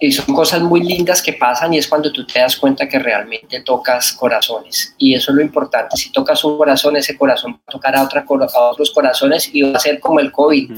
[0.00, 3.00] Y son cosas muy lindas que pasan y es cuando tú te das cuenta que
[3.00, 4.94] realmente tocas corazones.
[4.96, 5.96] Y eso es lo importante.
[5.96, 9.62] Si tocas un corazón, ese corazón va a tocar a, otra, a otros corazones y
[9.62, 10.70] va a ser como el COVID,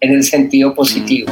[0.00, 1.30] en el sentido positivo.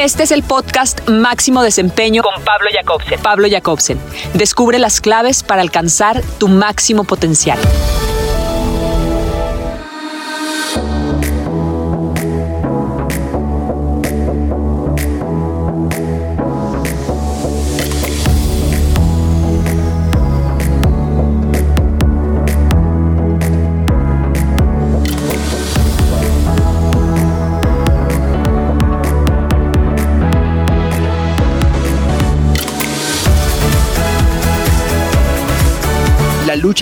[0.00, 3.20] Este es el podcast Máximo Desempeño con Pablo Jacobsen.
[3.20, 3.98] Pablo Jacobsen.
[4.34, 7.58] Descubre las claves para alcanzar tu máximo potencial.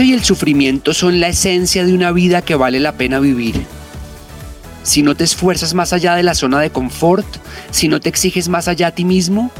[0.02, 3.64] Y el sufrimiento son la esencia de una vida que vale la pena vivir.
[4.82, 7.26] Si no te esfuerzas más allá de la zona de confort,
[7.70, 9.50] si no te exiges más allá a ti mismo,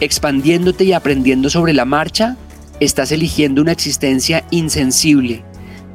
[0.00, 2.36] expandiéndote y aprendiendo sobre la marcha,
[2.80, 5.44] estás eligiendo una existencia insensible,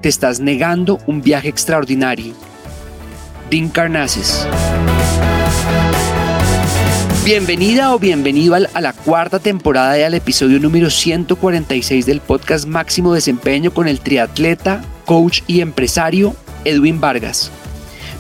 [0.02, 2.34] te estás negando un viaje extraordinario.
[3.50, 3.72] Dean.
[7.28, 13.14] Bienvenida o bienvenido a la cuarta temporada y al episodio número 146 del podcast Máximo
[13.14, 17.52] Desempeño con el triatleta, coach y empresario Edwin Vargas.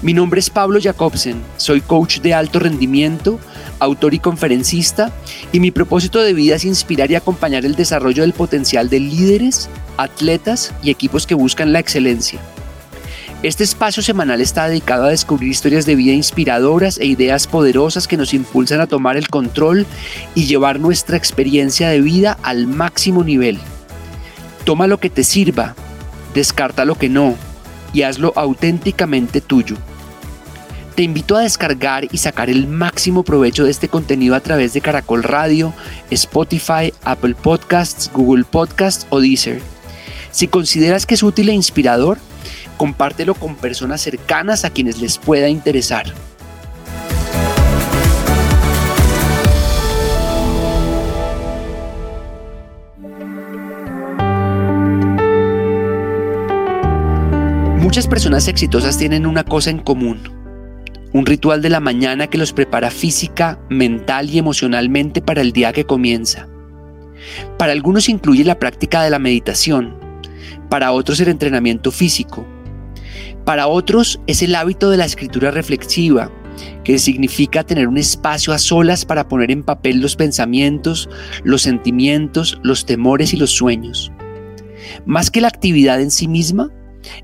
[0.01, 3.39] Mi nombre es Pablo Jacobsen, soy coach de alto rendimiento,
[3.79, 5.13] autor y conferencista,
[5.53, 9.69] y mi propósito de vida es inspirar y acompañar el desarrollo del potencial de líderes,
[9.95, 12.41] atletas y equipos que buscan la excelencia.
[13.43, 18.17] Este espacio semanal está dedicado a descubrir historias de vida inspiradoras e ideas poderosas que
[18.17, 19.85] nos impulsan a tomar el control
[20.33, 23.59] y llevar nuestra experiencia de vida al máximo nivel.
[24.65, 25.75] Toma lo que te sirva,
[26.33, 27.35] descarta lo que no
[27.93, 29.75] y hazlo auténticamente tuyo.
[30.95, 34.81] Te invito a descargar y sacar el máximo provecho de este contenido a través de
[34.81, 35.75] Caracol Radio,
[36.09, 39.61] Spotify, Apple Podcasts, Google Podcasts o Deezer.
[40.31, 42.17] Si consideras que es útil e inspirador,
[42.77, 46.13] compártelo con personas cercanas a quienes les pueda interesar.
[57.97, 60.19] Muchas personas exitosas tienen una cosa en común,
[61.13, 65.73] un ritual de la mañana que los prepara física, mental y emocionalmente para el día
[65.73, 66.47] que comienza.
[67.57, 69.95] Para algunos incluye la práctica de la meditación,
[70.69, 72.45] para otros el entrenamiento físico,
[73.47, 76.29] para otros es el hábito de la escritura reflexiva,
[76.83, 81.09] que significa tener un espacio a solas para poner en papel los pensamientos,
[81.45, 84.11] los sentimientos, los temores y los sueños.
[85.05, 86.73] Más que la actividad en sí misma,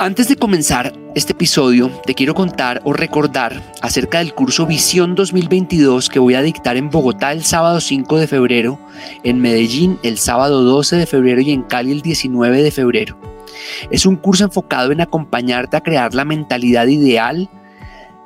[0.02, 6.10] Antes de comenzar este episodio, te quiero contar o recordar acerca del curso Visión 2022
[6.10, 8.80] que voy a dictar en Bogotá el sábado 5 de febrero,
[9.22, 13.16] en Medellín el sábado 12 de febrero y en Cali el 19 de febrero.
[13.92, 17.48] Es un curso enfocado en acompañarte a crear la mentalidad ideal,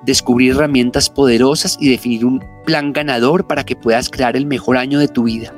[0.06, 4.98] descubrir herramientas poderosas y definir un plan ganador para que puedas crear el mejor año
[4.98, 5.54] de tu vida.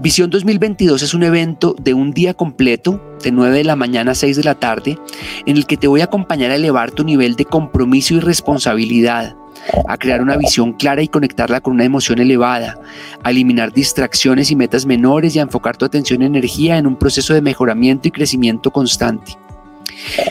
[0.00, 4.14] Visión 2022 es un evento de un día completo, de 9 de la mañana a
[4.14, 4.98] 6 de la tarde,
[5.46, 9.36] en el que te voy a acompañar a elevar tu nivel de compromiso y responsabilidad,
[9.88, 12.78] a crear una visión clara y conectarla con una emoción elevada,
[13.22, 16.96] a eliminar distracciones y metas menores y a enfocar tu atención y energía en un
[16.96, 19.36] proceso de mejoramiento y crecimiento constante.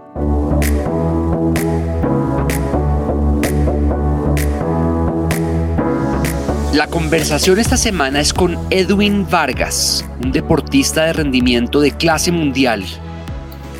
[6.74, 12.84] La conversación esta semana es con Edwin Vargas, un deportista de rendimiento de clase mundial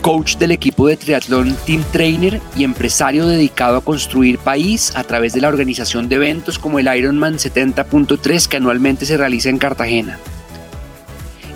[0.00, 5.32] coach del equipo de triatlón Team Trainer y empresario dedicado a construir país a través
[5.32, 10.19] de la organización de eventos como el Ironman 70.3 que anualmente se realiza en Cartagena.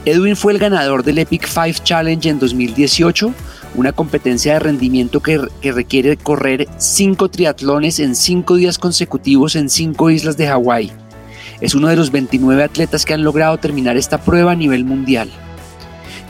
[0.05, 3.33] Edwin fue el ganador del Epic Five Challenge en 2018,
[3.75, 10.11] una competencia de rendimiento que, requiere correr cinco triatlones en cinco días consecutivos en cinco
[10.11, 10.93] islas de Hawái.
[11.61, 15.31] Es uno de los 29 atletas que han logrado terminar esta prueba a nivel mundial.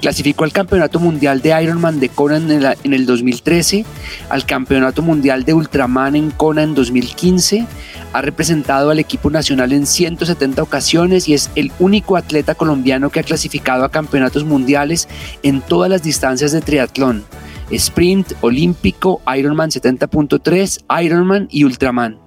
[0.04, 3.86] Clasificó al Campeonato Mundial de Ironman de Kona en el, 2013,
[4.28, 7.66] al Campeonato Mundial de Ultraman en Kona en 2015,
[8.12, 13.20] ha representado al equipo nacional en 170 ocasiones y es el único atleta colombiano que
[13.20, 15.08] ha clasificado a campeonatos mundiales
[15.42, 17.24] en todas las distancias de triatlón,
[17.70, 22.23] sprint, olímpico, Ironman 70.3, Ironman y Ultraman.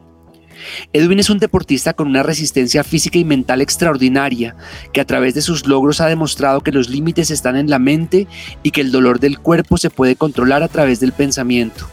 [0.94, 4.56] Edwin es un deportista con una resistencia física y mental extraordinaria,
[4.94, 8.28] que a través de sus logros ha demostrado que los límites están en la mente
[8.64, 11.88] y que el dolor del cuerpo se puede controlar a través del pensamiento.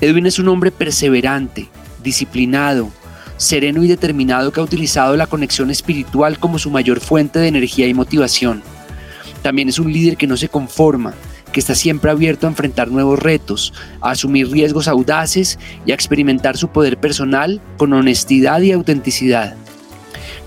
[0.00, 1.68] Edwin es un hombre perseverante,
[2.02, 2.90] disciplinado,
[3.36, 7.86] sereno y determinado que ha utilizado la conexión espiritual como su mayor fuente de energía
[7.86, 8.62] y motivación.
[9.42, 11.14] También es un líder que no se conforma,
[11.56, 13.72] que está siempre abierto a enfrentar nuevos retos,
[14.02, 19.56] a asumir riesgos audaces y a experimentar su poder personal con honestidad y autenticidad.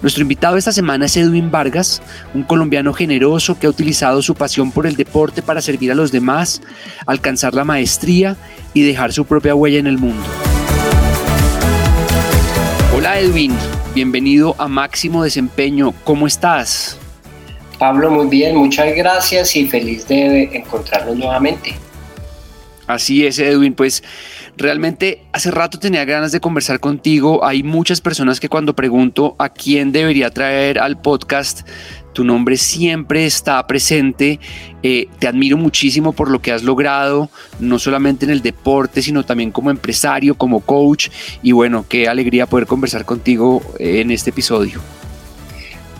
[0.03, 2.03] Nuestro invitado esta semana es Edwin Vargas,
[2.35, 6.11] un colombiano generoso que ha utilizado su pasión por el deporte para servir a los
[6.11, 6.61] demás,
[7.07, 8.37] alcanzar la maestría
[8.75, 10.23] y dejar su propia huella en el mundo.
[12.95, 13.57] Hola Edwin,
[13.95, 16.98] bienvenido a Máximo Desempeño, ¿cómo estás?
[17.79, 21.73] Pablo, muy bien, muchas gracias y feliz de encontrarnos nuevamente.
[22.85, 24.03] Así es, Edwin, pues
[24.57, 27.45] realmente hace rato tenía ganas de conversar contigo.
[27.45, 31.67] Hay muchas personas que cuando pregunto a quién debería traer al podcast,
[32.13, 34.39] tu nombre siempre está presente.
[34.83, 39.23] Eh, te admiro muchísimo por lo que has logrado, no solamente en el deporte, sino
[39.23, 41.09] también como empresario, como coach.
[41.43, 44.81] Y bueno, qué alegría poder conversar contigo en este episodio.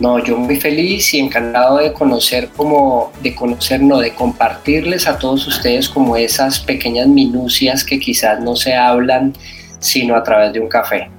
[0.00, 5.18] No, yo muy feliz y encantado de conocer como, de conocer, no, de compartirles a
[5.18, 9.34] todos ustedes como esas pequeñas minucias que quizás no se hablan
[9.78, 11.10] sino a través de un café.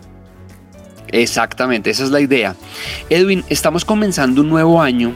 [1.10, 2.56] Exactamente, esa es la idea.
[3.10, 5.14] Edwin, estamos comenzando un nuevo año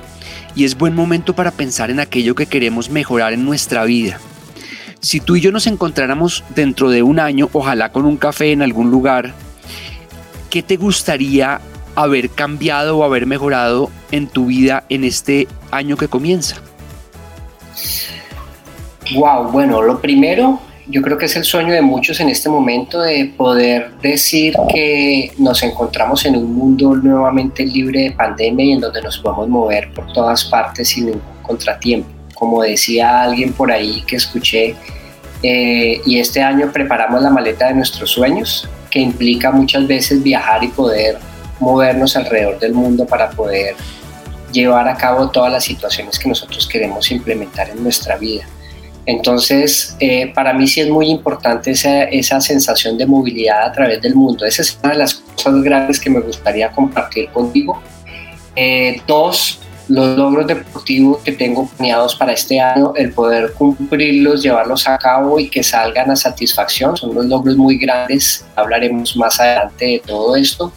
[0.55, 4.19] y es buen momento para pensar en aquello que queremos mejorar en nuestra vida.
[5.00, 8.62] Si tú y yo nos encontráramos dentro de un año, ojalá con un café en
[8.62, 9.34] algún lugar,
[10.50, 11.62] ¿qué te gustaría
[11.95, 16.57] haber cambiado o haber mejorado en tu vida en este año que comienza?
[19.13, 23.01] Wow, bueno, lo primero, yo creo que es el sueño de muchos en este momento
[23.01, 28.79] de poder decir que nos encontramos en un mundo nuevamente libre de pandemia y en
[28.79, 32.09] donde nos podemos mover por todas partes sin ningún contratiempo.
[32.33, 34.75] Como decía alguien por ahí que escuché,
[35.43, 40.63] eh, y este año preparamos la maleta de nuestros sueños, que implica muchas veces viajar
[40.63, 41.17] y poder
[41.59, 43.75] movernos alrededor del mundo para poder
[44.51, 48.45] llevar a cabo todas las situaciones que nosotros queremos implementar en nuestra vida.
[49.05, 54.01] Entonces, eh, para mí sí es muy importante esa, esa, sensación de movilidad a través
[54.01, 54.45] del mundo.
[54.45, 57.79] Esa es una de las cosas grandes que me gustaría compartir contigo.
[58.55, 64.88] Eh, dos, los logros deportivos que tengo planeados para este año, el poder cumplirlos, llevarlos
[64.88, 68.43] a cabo y que salgan a satisfacción, son unos logros muy grandes.
[68.55, 70.74] Hablaremos más adelante de todo esto.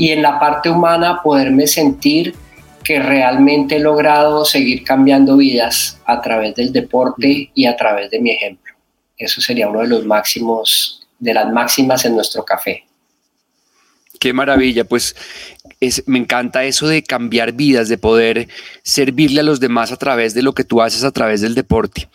[0.00, 2.34] Y en la parte humana, poderme sentir
[2.82, 8.18] que realmente he logrado seguir cambiando vidas a través del deporte y a través de
[8.18, 8.72] mi ejemplo.
[9.18, 12.86] Eso sería uno de los máximos, de las máximas en nuestro café.
[14.18, 15.14] Qué maravilla, pues
[16.06, 18.48] me encanta eso de cambiar vidas, de poder
[18.82, 22.08] servirle a los demás a través de lo que tú haces a través del deporte.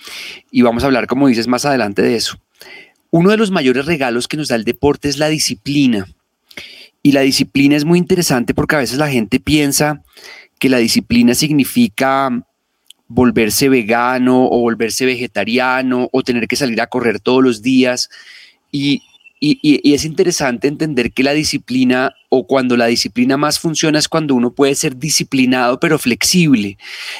[0.49, 2.39] Y vamos a hablar, como dices, más adelante de eso.
[3.11, 6.07] Uno de los mayores regalos que nos da el deporte es la disciplina.
[7.05, 10.01] Y la disciplina es muy interesante porque a veces la gente piensa
[10.57, 12.31] que la disciplina significa
[13.07, 18.09] volverse vegano o volverse vegetariano o tener que salir a correr todos los días.
[18.71, 19.03] Y,
[19.61, 24.51] es interesante entender que la disciplina o cuando la disciplina más funciona es cuando uno
[24.51, 26.77] puede ser disciplinado pero flexible.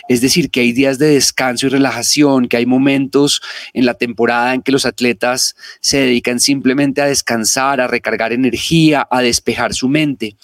[0.10, 3.42] Es decir, que hay días de descanso y relajación, que hay momentos
[3.74, 9.08] en la temporada en que los atletas se dedican simplemente a descansar, a recargar energía,
[9.12, 10.36] a despejar su mente.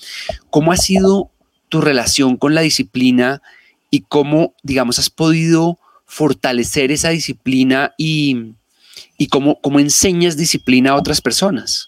[0.50, 1.32] ¿Cómo ha sido
[1.70, 3.42] tu relación con la disciplina
[3.90, 8.56] y cómo, digamos, has podido fortalecer esa disciplina y,
[9.22, 11.88] y cómo, cómo enseñas disciplina a otras personas.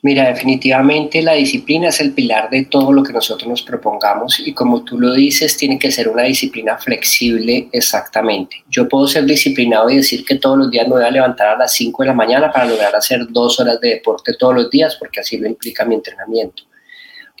[0.00, 4.54] Mira, definitivamente la disciplina es el pilar de todo lo que nosotros nos propongamos y
[4.54, 8.64] como tú lo dices, tiene que ser una disciplina flexible exactamente.
[8.70, 11.58] Yo puedo ser disciplinado y decir que todos los días me voy a levantar a
[11.58, 14.96] las 5 de la mañana para lograr hacer dos horas de deporte todos los días
[14.96, 16.62] porque así lo implica mi entrenamiento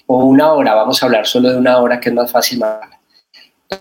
[0.06, 2.60] o una hora, vamos a hablar solo de una hora que es más fácil.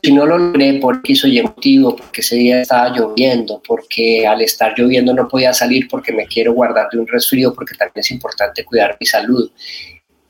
[0.01, 4.74] Si no lo logré porque soy motivo, porque ese día estaba lloviendo, porque al estar
[4.75, 8.65] lloviendo no podía salir porque me quiero guardar de un resfrío, porque también es importante
[8.65, 9.50] cuidar mi salud.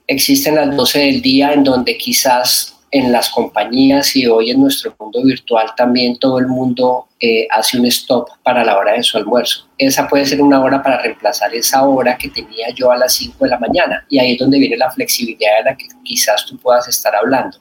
[0.07, 4.95] Existen las 12 del día en donde quizás en las compañías y hoy en nuestro
[4.97, 9.17] mundo virtual también todo el mundo eh, hace un stop para la hora de su
[9.17, 9.67] almuerzo.
[9.77, 13.43] Esa puede ser una hora para reemplazar esa hora que tenía yo a las 5
[13.43, 16.57] de la mañana y ahí es donde viene la flexibilidad de la que quizás tú
[16.57, 17.57] puedas estar hablando.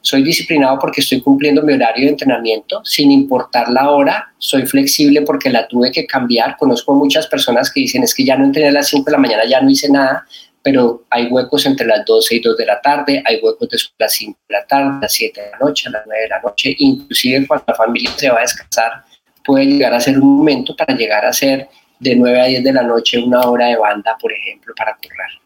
[0.00, 5.22] Soy disciplinado porque estoy cumpliendo mi horario de entrenamiento sin importar la hora, soy flexible
[5.22, 6.56] porque la tuve que cambiar.
[6.56, 9.18] Conozco muchas personas que dicen es que ya no entrené a las 5 de la
[9.18, 10.24] mañana, ya no hice nada,
[10.68, 14.04] pero hay huecos entre las 12 y 2 de la tarde, hay huecos después de
[14.04, 16.76] las 5 de la tarde, las 7 de la noche, las 9 de la noche,
[16.78, 19.04] inclusive cuando la familia se va a descansar,
[19.42, 22.72] puede llegar a ser un momento para llegar a ser de 9 a 10 de
[22.74, 25.40] la noche una hora de banda, por ejemplo, para correr.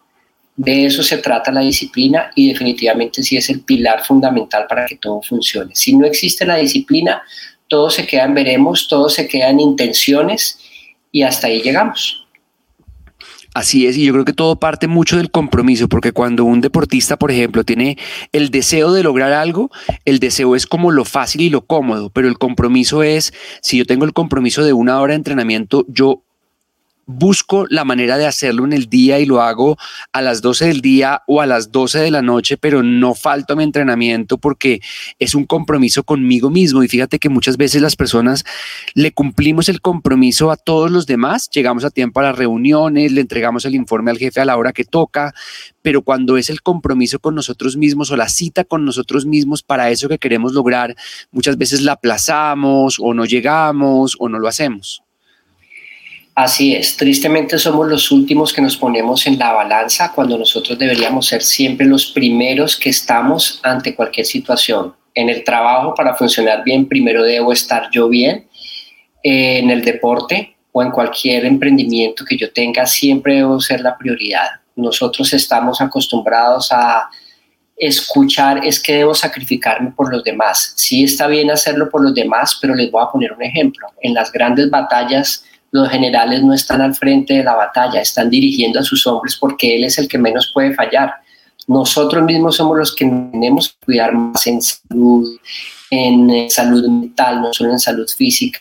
[0.56, 4.96] De eso se trata la disciplina y definitivamente sí es el pilar fundamental para que
[4.96, 5.70] todo funcione.
[5.76, 7.22] Si no existe la disciplina,
[7.68, 10.58] todo se queda en veremos, todo se queda en intenciones
[11.12, 12.21] y hasta ahí llegamos.
[13.54, 17.18] Así es, y yo creo que todo parte mucho del compromiso, porque cuando un deportista,
[17.18, 17.98] por ejemplo, tiene
[18.32, 19.70] el deseo de lograr algo,
[20.06, 23.84] el deseo es como lo fácil y lo cómodo, pero el compromiso es, si yo
[23.84, 26.22] tengo el compromiso de una hora de entrenamiento, yo
[27.06, 29.76] busco la manera de hacerlo en el día y lo hago
[30.12, 33.52] a las 12 del día o a las 12 de la noche, pero no falto
[33.52, 34.80] a mi entrenamiento porque
[35.18, 36.82] es un compromiso conmigo mismo.
[36.82, 38.44] Y fíjate que muchas veces las personas
[38.94, 43.20] le cumplimos el compromiso a todos los demás, llegamos a tiempo a las reuniones, le
[43.20, 45.34] entregamos el informe al jefe a la hora que toca,
[45.82, 49.90] pero cuando es el compromiso con nosotros mismos o la cita con nosotros mismos para
[49.90, 50.94] eso que queremos lograr,
[51.30, 55.02] muchas veces la aplazamos o no llegamos o no lo hacemos.
[56.34, 61.26] Así es, tristemente somos los últimos que nos ponemos en la balanza cuando nosotros deberíamos
[61.26, 64.94] ser siempre los primeros que estamos ante cualquier situación.
[65.14, 68.48] En el trabajo, para funcionar bien, primero debo estar yo bien.
[69.24, 74.48] en el deporte o en cualquier emprendimiento que yo tenga, siempre debo ser la prioridad.
[74.74, 77.08] Nosotros estamos acostumbrados a
[77.76, 80.72] escuchar es que debo sacrificarme por los demás.
[80.76, 83.86] Sí está bien hacerlo por los demás, pero les voy a poner un ejemplo.
[84.00, 88.78] En las grandes batallas, los generales no están al frente de la batalla, están dirigiendo
[88.78, 91.14] a sus hombres porque él es el que menos puede fallar.
[91.66, 95.38] Nosotros mismos somos los que tenemos que cuidar más en salud,
[95.90, 98.60] en eh, salud mental, no solo en salud física,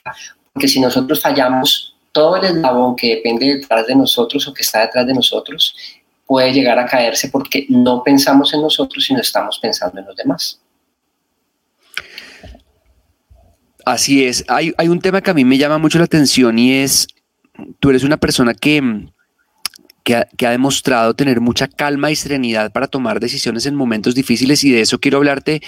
[0.53, 4.81] porque si nosotros fallamos, todo el eslabón que depende detrás de nosotros o que está
[4.81, 5.75] detrás de nosotros
[6.25, 10.60] puede llegar a caerse porque no pensamos en nosotros, sino estamos pensando en los demás.
[13.91, 14.45] Así es.
[14.47, 17.07] Hay, un tema que a mí me llama mucho la atención y es
[17.81, 19.09] tú eres una persona que,
[20.05, 24.71] que ha, demostrado tener mucha calma y serenidad para tomar decisiones en momentos difíciles y
[24.71, 25.61] de eso quiero hablarte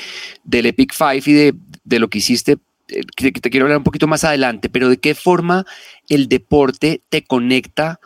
[0.45, 1.53] del Epic Five y de,
[1.83, 4.97] de lo que hiciste eh, que te quiero hablar un poquito más adelante, pero de
[4.97, 5.65] qué forma
[6.07, 7.99] el deporte te conecta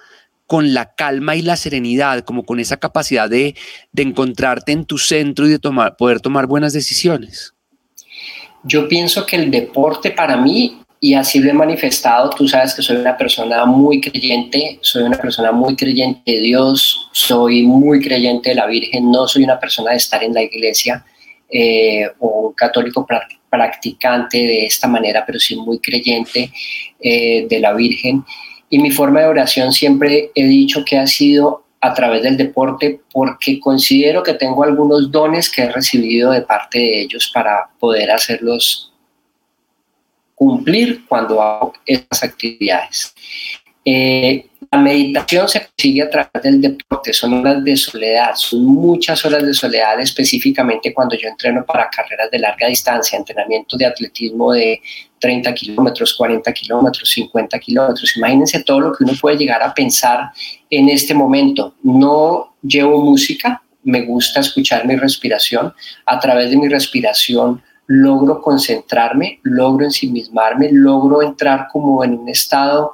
[0.48, 3.56] con la calma y la serenidad, como con esa capacidad de,
[3.92, 7.54] de encontrarte en tu centro y de tomar, poder tomar buenas decisiones.
[8.68, 12.82] Yo pienso que el deporte para mí, y así lo he manifestado, tú sabes que
[12.82, 18.50] soy una persona muy creyente, soy una persona muy creyente de Dios, soy muy creyente
[18.50, 21.06] de la Virgen, no soy una persona de estar en la iglesia
[21.50, 23.08] eh, o un católico
[23.50, 26.52] practicante de esta manera, pero sí muy creyente
[27.00, 28.26] eh, de la Virgen.
[28.70, 33.02] Y mi forma de oración siempre he dicho que ha sido a través del deporte
[33.12, 38.12] porque considero que tengo algunos dones que he recibido de parte de ellos para poder
[38.12, 38.92] hacerlos
[40.36, 43.14] cumplir cuando hago estas actividades.
[43.84, 49.24] Eh, la meditación se consigue a través del deporte, son horas de soledad, son muchas
[49.26, 54.52] horas de soledad, específicamente cuando yo entreno para carreras de larga distancia, entrenamiento de atletismo
[54.52, 54.82] de
[55.20, 58.18] 30 kilómetros, 40 kilómetros, 50 kilómetros.
[58.18, 60.32] Imagínense todo lo que uno puede llegar a pensar
[60.70, 61.76] en este momento.
[61.84, 65.74] No llevo música, me gusta escuchar mi respiración.
[66.06, 72.92] A través de mi respiración logro concentrarme, logro ensimismarme, logro entrar como en un estado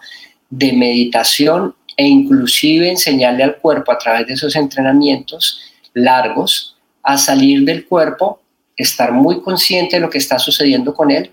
[0.56, 5.60] de meditación e inclusive enseñarle al cuerpo a través de esos entrenamientos
[5.96, 8.40] largos a salir del cuerpo,
[8.76, 11.32] estar muy consciente de lo que está sucediendo con él,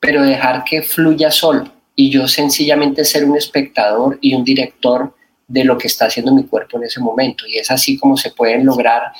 [0.00, 5.14] pero dejar que fluya solo y yo sencillamente ser un espectador y un director
[5.46, 7.46] de lo que está haciendo mi cuerpo en ese momento.
[7.46, 9.12] Y es así como se pueden lograr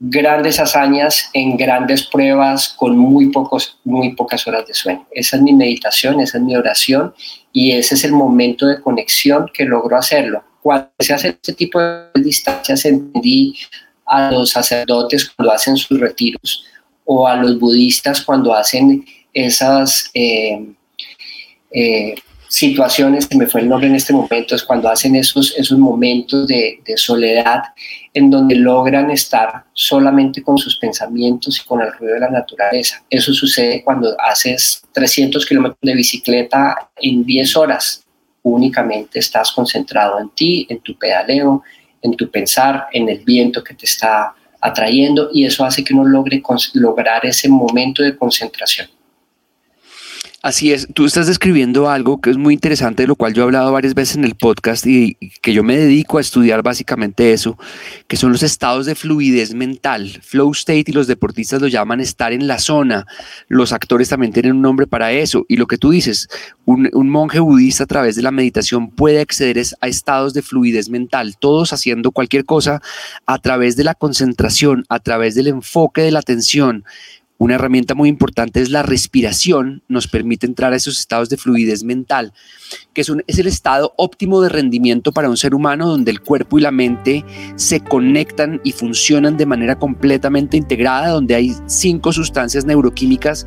[0.00, 5.06] grandes hazañas en grandes pruebas con muy, pocos, muy pocas horas de sueño.
[5.12, 7.14] Esa es mi meditación, esa es mi oración
[7.52, 10.44] y ese es el momento de conexión que logro hacerlo.
[10.62, 13.56] Cuando se hace este tipo de distancias, entendí
[14.06, 16.64] a los sacerdotes cuando hacen sus retiros
[17.04, 20.66] o a los budistas cuando hacen esas eh,
[21.70, 22.14] eh,
[22.50, 26.48] situaciones, que me fue el nombre en este momento, es cuando hacen esos, esos momentos
[26.48, 27.62] de, soledad
[28.12, 33.04] en donde logran estar solamente con sus pensamientos y con el ruido de la naturaleza.
[33.08, 38.04] Eso sucede cuando haces 300 kilómetros de bicicleta en 10 horas.
[38.42, 41.62] Únicamente estás concentrado en ti, en tu pedaleo,
[42.02, 46.04] en tu pensar, en el viento que te está atrayendo y eso hace que uno
[46.04, 46.42] logre
[46.74, 48.88] lograr ese momento de concentración.
[50.42, 53.44] Así es, tú estás describiendo algo que es muy interesante, de lo cual yo he
[53.44, 57.58] hablado varias veces en el podcast y, que yo me dedico a estudiar básicamente eso,
[58.08, 60.08] que son los estados de fluidez mental.
[60.22, 63.06] Flow state y los deportistas lo llaman estar en la zona.
[63.48, 65.44] Los actores también tienen un nombre para eso.
[65.46, 66.30] Y lo que tú dices,
[66.64, 70.88] un, un monje budista a través de la meditación puede acceder a estados de fluidez
[70.88, 72.80] mental, todos haciendo cualquier cosa
[73.26, 76.84] a través de la concentración, a través del enfoque de la atención
[77.40, 81.84] una herramienta muy importante es la respiración, nos permite entrar a esos estados de fluidez
[81.84, 82.34] mental,
[82.92, 86.60] que es, el estado óptimo de rendimiento para un ser humano donde el cuerpo y
[86.60, 87.24] la mente
[87.56, 93.46] se conectan y funcionan de manera completamente integrada, donde hay cinco sustancias neuroquímicas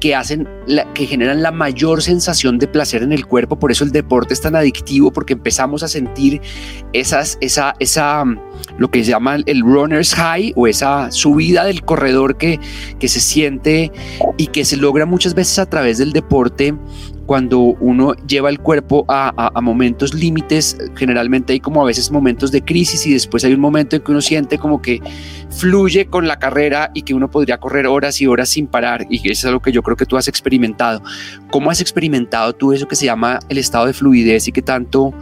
[0.00, 0.46] que hacen,
[0.94, 3.58] que generan la mayor sensación de placer en el cuerpo.
[3.58, 6.40] Por eso el deporte es tan adictivo, porque empezamos a sentir
[6.92, 8.24] esas, esa, esa,
[8.80, 12.58] lo que se llama el runner's high o esa subida del corredor que,
[12.98, 13.92] que se siente
[14.38, 16.74] y que se logra muchas veces a través del deporte
[17.26, 22.64] cuando uno lleva el cuerpo a, momentos límites, generalmente hay como a veces momentos de
[22.64, 25.00] crisis y después hay un momento en que uno siente como que
[25.50, 29.18] fluye con la carrera y que uno podría correr horas y horas sin parar y
[29.30, 31.04] eso es algo que yo creo que tú has experimentado.
[31.52, 35.14] ¿Cómo has experimentado tú eso que se llama el estado de fluidez y que tanto,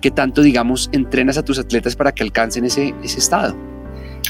[0.00, 3.56] que tanto digamos, entrenas a tus atletas para que alcancen ese, ese estado?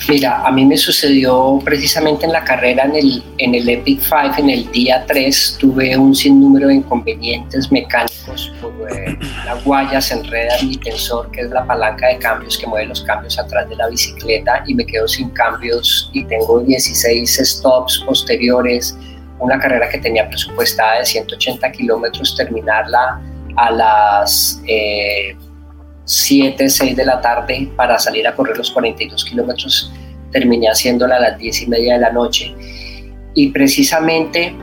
[0.08, 4.34] Mira, a mí me sucedió precisamente en la carrera en el, en el Epic 5,
[4.38, 8.52] en el día 3, tuve un sinnúmero de inconvenientes mecánicos.
[8.90, 12.66] Eh, la guaya se enreda en mi tensor, que es la palanca de cambios que
[12.66, 17.40] mueve los cambios atrás de la bicicleta, y me quedo sin cambios y tengo 16
[17.42, 18.96] stops posteriores.
[19.40, 23.20] Una carrera que tenía presupuestada de 180 kilómetros, terminarla
[23.56, 24.62] a las.
[24.66, 25.36] Eh,
[26.08, 29.92] 7, 6 de la tarde para salir a correr los 42 kilómetros.
[30.32, 32.54] Terminé haciéndola a las 10 y media de la noche.
[33.34, 34.54] Y precisamente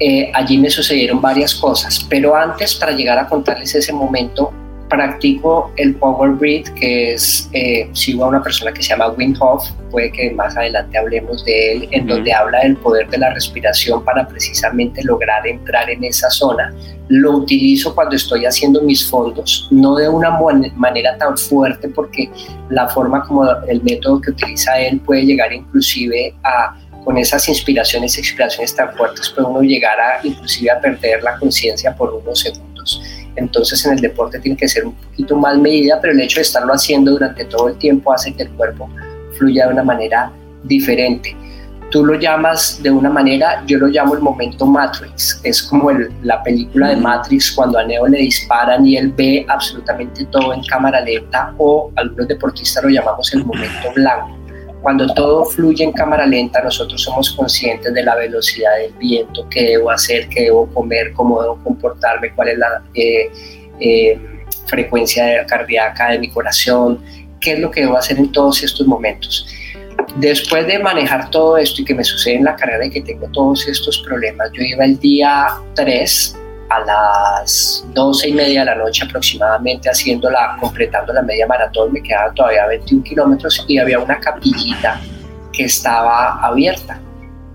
[0.00, 2.06] eh, allí me sucedieron varias cosas.
[2.08, 4.50] Pero antes, para llegar a contarles ese momento,
[4.92, 9.34] practico el Power Breath, que es, eh, sigo a una persona que se llama Wim
[9.40, 13.32] Hof, puede que más adelante hablemos de él, en donde habla del poder de la
[13.32, 16.74] respiración para precisamente lograr entrar en esa zona.
[17.08, 20.38] Lo utilizo cuando estoy haciendo mis fondos, no de una
[20.76, 22.30] manera tan fuerte, porque
[22.68, 28.16] la forma como el método que utiliza él puede llegar inclusive a con esas inspiraciones
[28.16, 32.38] y expiraciones tan fuertes puede uno llegar a inclusive a perder la conciencia por unos
[32.38, 32.71] segundos.
[33.36, 36.42] Entonces en el deporte tiene que ser un poquito más medida, pero el hecho de
[36.42, 38.88] estarlo haciendo durante todo el tiempo hace que el cuerpo
[39.38, 40.32] fluya de una manera
[40.64, 41.36] diferente.
[41.90, 45.40] Tú lo llamas de una manera, yo lo llamo el momento Matrix.
[45.44, 45.90] Es como
[46.22, 50.62] la película de Matrix cuando a Neo le disparan y él ve absolutamente todo en
[50.64, 54.41] cámara lenta o algunos deportistas lo llamamos el momento blanco
[54.82, 59.62] cuando todo fluye en cámara lenta, nosotros somos conscientes de la velocidad del viento, qué
[59.62, 63.30] debo hacer, qué debo comer, cómo debo comportarme, cuál es la eh,
[63.78, 64.20] eh,
[64.66, 67.00] frecuencia cardíaca de mi corazón,
[67.40, 69.46] qué es lo que debo hacer en todos estos momentos.
[70.16, 73.28] Después de manejar todo esto y que me sucede en la carrera y que tengo
[73.28, 76.41] todos estos problemas, yo iba el día 3
[76.72, 82.02] a las 12 y media de la noche aproximadamente haciéndola, completando la media maratón, me
[82.02, 85.00] quedaban todavía 21 kilómetros y había una capillita
[85.52, 87.00] que estaba abierta.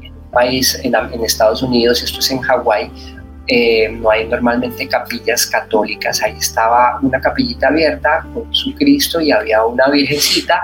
[0.01, 2.91] En un país, en, Estados Unidos, esto es en Hawái,
[3.47, 9.31] eh, no hay normalmente capillas católicas, ahí estaba una capillita abierta con su Cristo y
[9.31, 10.61] había una virgencita,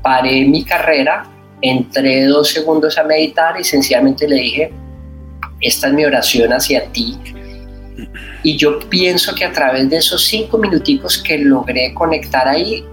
[0.00, 1.24] paré mi carrera,
[1.60, 4.72] entré dos segundos a meditar y sencillamente le dije,
[5.60, 7.18] esta es mi oración hacia ti,
[8.42, 12.84] y yo pienso que a través de esos cinco minuticos que logré conectar ahí,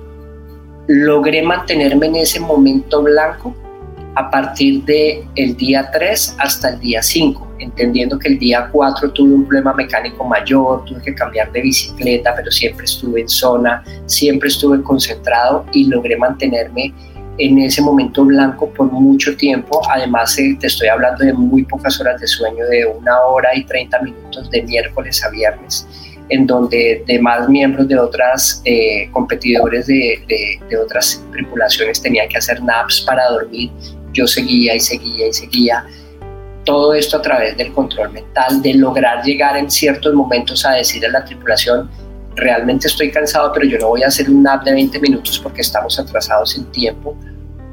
[0.87, 3.55] logré mantenerme en ese momento blanco
[4.15, 9.11] a partir del el día 3 hasta el día 5, entendiendo que el día 4
[9.11, 13.83] tuve un problema mecánico mayor, tuve que cambiar de bicicleta, pero siempre estuve en zona,
[14.07, 16.93] siempre estuve concentrado y logré mantenerme
[17.37, 19.81] en ese momento blanco por mucho tiempo.
[19.89, 23.63] Además, eh, te estoy hablando de muy pocas horas de sueño, de una hora y
[23.63, 25.87] 30 minutos de miércoles a viernes,
[26.29, 32.61] en donde demás miembros de otras eh, competidores de, de, otras tripulaciones tenían que hacer
[32.61, 33.71] naps para dormir.
[34.13, 35.85] Yo seguía y seguía y seguía.
[36.65, 41.05] Todo esto a través del control mental, de lograr llegar en ciertos momentos a decir
[41.05, 41.89] a la tripulación,
[42.37, 45.61] realmente estoy cansado, pero yo no voy a hacer un nap de 20 minutos porque
[45.61, 47.17] estamos atrasados en tiempo.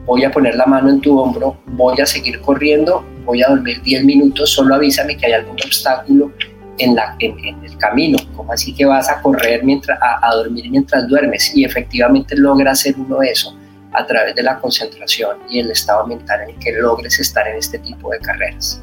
[0.06, 3.80] Voy a poner la mano en tu hombro, voy a seguir corriendo, voy a dormir
[3.82, 6.32] 10 minutos, solo avísame que hay algún obstáculo
[6.78, 11.06] en, la, en, el camino, como así que vas a correr mientras, a, dormir mientras
[11.08, 13.56] duermes y efectivamente logra hacer uno eso
[13.92, 17.58] a través de la concentración y el estado mental en el que logres estar en
[17.58, 18.82] este tipo de carreras.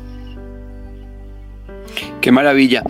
[2.22, 2.84] Qué maravilla.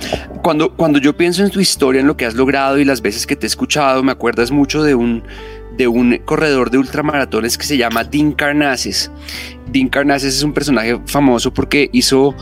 [0.43, 3.25] Cuando, cuando yo pienso en tu historia, en lo que has logrado y las veces
[3.25, 5.23] que te he escuchado, me acuerdas mucho de un,
[5.77, 9.11] de un corredor de ultramaratones que se llama Dean Carnasses.
[9.71, 12.35] Dean Carnasses es un personaje famoso porque hizo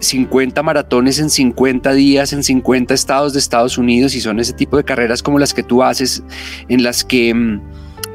[0.00, 4.54] 50 eh, maratones en 50 días en 50 estados de Estados Unidos y son ese
[4.54, 6.22] tipo de carreras como las que tú haces
[6.68, 7.60] en las que...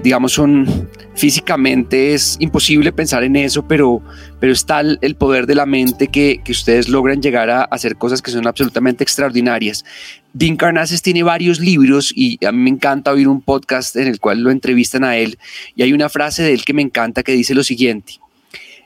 [0.03, 0.67] Digamos, son
[1.15, 4.01] físicamente es imposible pensar en eso, pero,
[4.39, 8.21] pero está el, poder de la mente que, que, ustedes logran llegar a hacer cosas
[8.21, 9.85] que son absolutamente extraordinarias.
[10.33, 14.19] Dean Carnasses tiene varios libros y a mí me encanta oír un podcast en el
[14.19, 15.37] cual lo entrevistan a él
[15.75, 18.19] y hay una frase de él que me encanta que dice lo siguiente.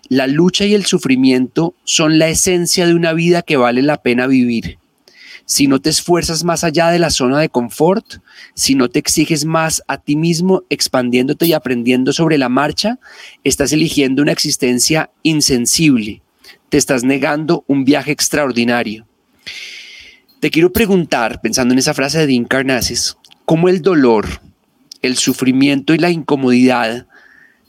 [0.09, 4.27] La lucha y el sufrimiento son la esencia de una vida que vale la pena
[4.27, 4.77] vivir
[5.47, 8.15] si no te esfuerzas más allá de la zona de confort,
[8.53, 12.99] si no te exiges más a ti mismo, expandiéndote y aprendiendo sobre la marcha,
[13.45, 16.21] estás eligiendo una existencia insensible.
[16.67, 19.07] Te estás negando un viaje extraordinario.
[20.41, 24.27] Te quiero preguntar, pensando en esa frase de Dean Carnasses, cómo el dolor,
[25.01, 27.07] el sufrimiento y la incomodidad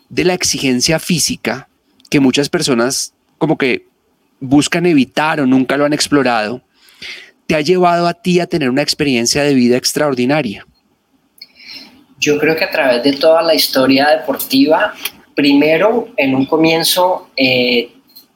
[0.09, 1.69] de la exigencia física
[2.11, 3.87] que muchas personas como que
[4.41, 6.65] buscan evitar o nunca lo han explorado,
[7.49, 10.67] te ha llevado a ti a tener una experiencia de vida extraordinaria?
[12.21, 14.93] Yo creo que a través de toda la historia deportiva,
[15.35, 17.91] primero, en un comienzo, eh,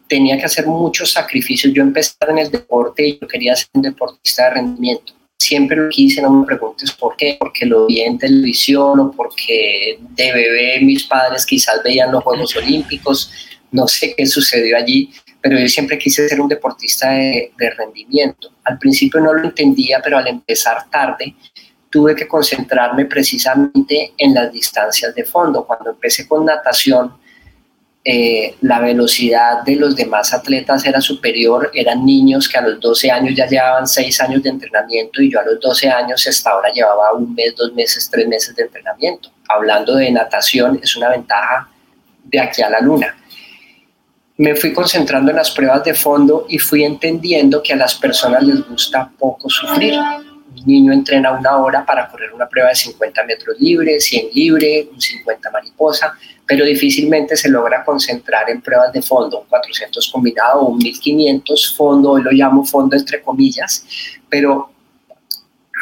[0.08, 1.74] tenía que hacer muchos sacrificios.
[1.74, 5.12] Yo empecé en el deporte y yo quería ser un deportista de rendimiento.
[5.38, 9.98] Siempre lo quise, no me preguntes por qué, porque lo vi en televisión o porque
[10.00, 13.30] de bebé mis padres quizás veían los Juegos Olímpicos,
[13.72, 15.10] no sé qué sucedió allí,
[15.42, 18.52] pero yo siempre quise ser un deportista de, rendimiento.
[18.64, 21.34] Al principio no lo entendía, pero al empezar tarde
[21.90, 25.66] tuve que concentrarme precisamente en las distancias de fondo.
[25.66, 27.14] Cuando empecé con natación,
[28.04, 33.10] eh, la velocidad de los demás atletas era superior, eran niños que a los 12
[33.10, 36.72] años ya llevaban 6 años de entrenamiento y yo a los 12 años hasta ahora
[36.72, 39.30] llevaba un mes, dos meses, tres meses de entrenamiento.
[39.48, 41.68] Hablando de natación, es una ventaja
[42.24, 43.16] de aquí a la luna.
[44.38, 48.42] Me fui concentrando en las pruebas de fondo y fui entendiendo que a las personas
[48.42, 49.94] les gusta poco sufrir.
[49.94, 54.88] Un niño entrena una hora para correr una prueba de 50 metros libre, 100 libre,
[54.92, 56.14] un 50 mariposa,
[56.46, 61.74] pero difícilmente se logra concentrar en pruebas de fondo, un 400 combinado o un 1500
[61.76, 63.86] fondo, hoy lo llamo fondo entre comillas,
[64.28, 64.70] pero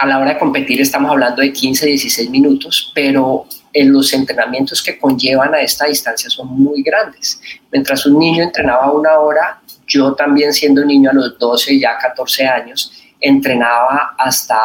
[0.00, 4.82] a la hora de competir estamos hablando de 15, 16 minutos, pero en los entrenamientos
[4.82, 7.40] que conllevan a esta distancia son muy grandes.
[7.70, 12.46] Mientras un niño entrenaba una hora, yo también siendo niño a los 12, ya 14
[12.46, 14.56] años, entrenaba hasta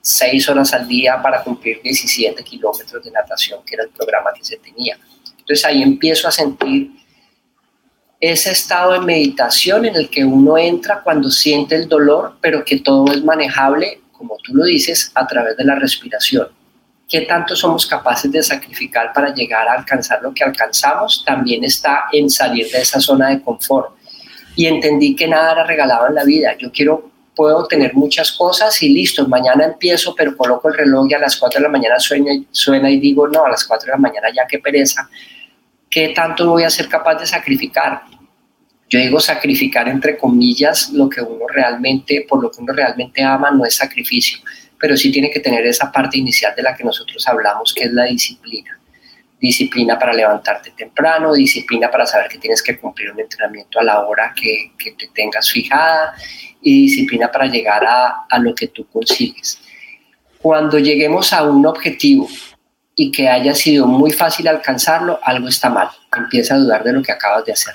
[0.00, 4.44] seis horas al día para cumplir 17 kilómetros de natación, que era el programa que
[4.44, 4.98] se tenía.
[5.38, 6.92] Entonces ahí empiezo a sentir
[8.20, 12.80] ese estado de meditación en el que uno entra cuando siente el dolor, pero que
[12.80, 16.48] todo es manejable, como tú lo dices, a través de la respiración.
[17.08, 21.24] ¿Qué tanto somos capaces de sacrificar para llegar a alcanzar lo que alcanzamos?
[21.24, 23.94] También está en salir de esa zona de confort.
[24.56, 26.56] Y entendí que nada era regalado en la vida.
[26.58, 31.14] Yo quiero puedo tener muchas cosas y listo, mañana empiezo, pero coloco el reloj y
[31.14, 33.92] a las 4 de la mañana suena, suena y digo, no, a las 4 de
[33.92, 35.08] la mañana ya qué pereza,
[35.88, 38.02] ¿qué tanto voy a ser capaz de sacrificar?
[38.88, 43.50] Yo digo sacrificar entre comillas lo que uno realmente, por lo que uno realmente ama,
[43.50, 44.38] no es sacrificio,
[44.78, 47.92] pero sí tiene que tener esa parte inicial de la que nosotros hablamos, que es
[47.92, 48.78] la disciplina.
[49.40, 54.00] Disciplina para levantarte temprano, disciplina para saber que tienes que cumplir un entrenamiento a la
[54.06, 56.14] hora que, que te tengas fijada
[56.62, 59.60] y disciplina para llegar a, a lo que tú consigues.
[60.38, 62.28] Cuando lleguemos a un objetivo
[62.94, 65.88] y que haya sido muy fácil alcanzarlo, algo está mal.
[66.16, 67.74] Empieza a dudar de lo que acabas de hacer.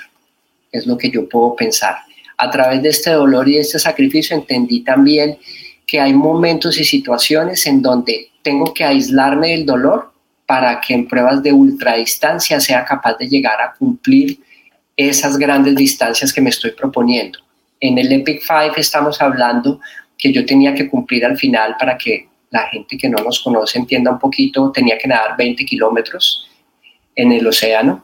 [0.72, 1.98] Es lo que yo puedo pensar.
[2.38, 5.38] A través de este dolor y de este sacrificio entendí también
[5.92, 10.10] que hay momentos y situaciones en donde tengo que aislarme del dolor
[10.46, 14.38] para que en pruebas de ultradistancia sea capaz de llegar a cumplir
[14.96, 17.40] esas grandes distancias que me estoy proponiendo.
[17.78, 19.80] En el Epic Five estamos hablando
[20.16, 23.78] que yo tenía que cumplir al final para que la gente que no nos conoce
[23.78, 26.48] entienda un poquito, tenía que nadar 20 kilómetros
[27.14, 28.02] en el océano,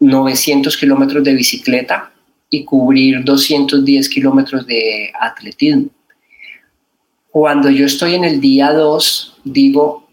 [0.00, 2.12] 900 kilómetros de bicicleta
[2.50, 5.88] y cubrir 210 kilómetros de atletismo.
[7.40, 10.08] Cuando yo estoy en el día 2, digo,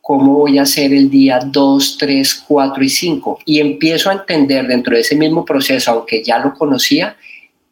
[0.00, 3.38] ¿cómo voy a hacer el día 2, 3, 4 y 5?
[3.44, 7.16] Y empiezo a entender dentro de ese mismo proceso, aunque ya lo conocía,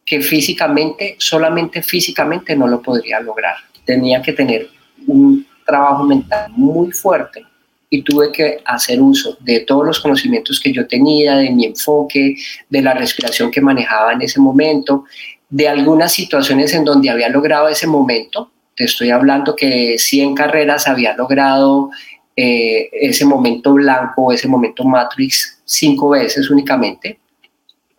[0.04, 3.54] que físicamente, solamente físicamente no lo podría lograr.
[3.84, 4.68] Tenía que tener
[5.06, 7.44] un trabajo mental muy fuerte
[7.88, 12.34] y tuve que hacer uso de todos los conocimientos que yo tenía, de mi enfoque,
[12.68, 15.04] de la respiración que manejaba en ese momento,
[15.48, 18.50] de algunas situaciones en donde había logrado ese momento.
[18.78, 21.90] Te estoy hablando que 100 carreras había logrado
[22.36, 27.18] eh, ese momento blanco, ese momento Matrix cinco veces únicamente,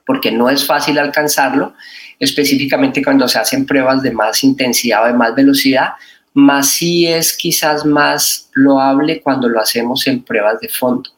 [0.05, 1.73] porque no es fácil alcanzarlo,
[2.17, 5.89] específicamente cuando se hacen pruebas de más intensidad o de más velocidad,
[6.33, 11.09] más sí es quizás más loable cuando lo hacemos en pruebas de fondo.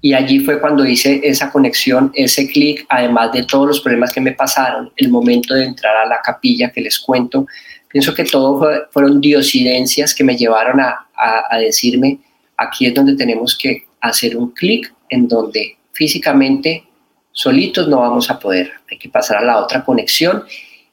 [0.00, 4.22] Y allí fue cuando hice esa conexión, ese clic, además de todos los problemas que
[4.22, 7.46] me pasaron, el momento de entrar a la capilla que les cuento.
[7.94, 11.06] Pienso que todo fueron diosidencias que me llevaron a,
[11.48, 12.18] a decirme,
[12.56, 16.84] aquí es donde tenemos que hacer un clic en donde físicamente
[17.30, 20.42] solitos no vamos a poder, hay que pasar a la otra conexión.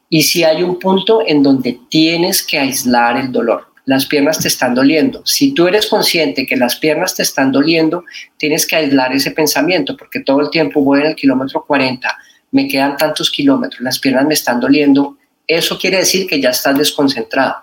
[0.10, 4.48] Y si hay un punto en donde tienes que aislar el dolor, las piernas te
[4.48, 5.26] están doliendo.
[5.26, 8.04] Si tú eres consciente que las piernas te están doliendo,
[8.38, 12.16] tienes que aislar ese pensamiento, porque todo el tiempo voy en el kilómetro 40,
[12.52, 15.18] me quedan tantos kilómetros, las piernas me están doliendo.
[15.58, 17.56] Eso quiere decir que ya estás desconcentrado.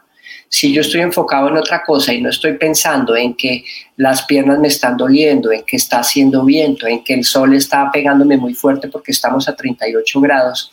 [0.51, 3.65] Si yo estoy enfocado en otra cosa y no estoy pensando en que
[3.97, 7.91] las piernas me están doliendo, en que está haciendo viento, en que el sol está
[7.91, 10.71] pegándome muy fuerte porque estamos a 38 grados,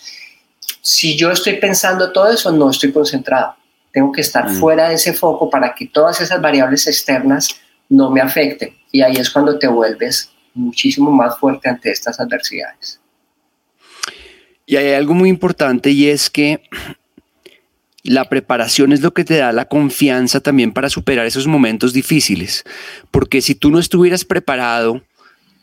[0.82, 3.56] si yo estoy pensando todo eso, no estoy concentrado.
[3.92, 4.56] Tengo que estar mm.
[4.56, 7.50] fuera de ese foco para que todas esas variables externas
[7.90, 8.76] no me afecten.
[8.92, 13.00] Y ahí es cuando te vuelves muchísimo más fuerte ante estas adversidades.
[14.66, 16.62] Y hay algo muy importante y es que
[18.06, 22.64] la preparación es lo que te da la confianza también para superar esos momentos difíciles.
[23.12, 25.02] Porque si tú no estuvieras preparado,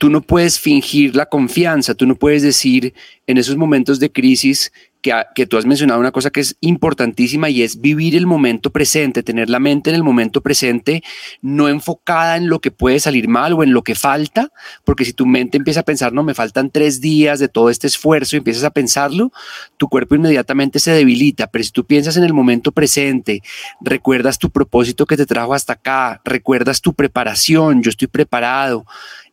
[0.03, 2.93] tú no puedes fingir la confianza, tú no puedes decir
[3.29, 7.63] en esos momentos de crisis que, tú has mencionado una cosa que es importantísima y
[7.63, 11.03] es vivir el momento presente, tener la mente en el momento presente,
[11.41, 14.51] no enfocada en lo que puede salir mal o en lo que falta,
[14.85, 17.89] porque si tu mente empieza a pensar, no, me faltan tres días de todo este
[17.89, 19.33] esfuerzo y empiezas a pensarlo,
[19.77, 23.43] tu cuerpo inmediatamente se debilita, pero si tú piensas en el momento presente,
[23.81, 28.87] recuerdas tu propósito que te trajo hasta acá, recuerdas tu preparación, yo estoy preparado,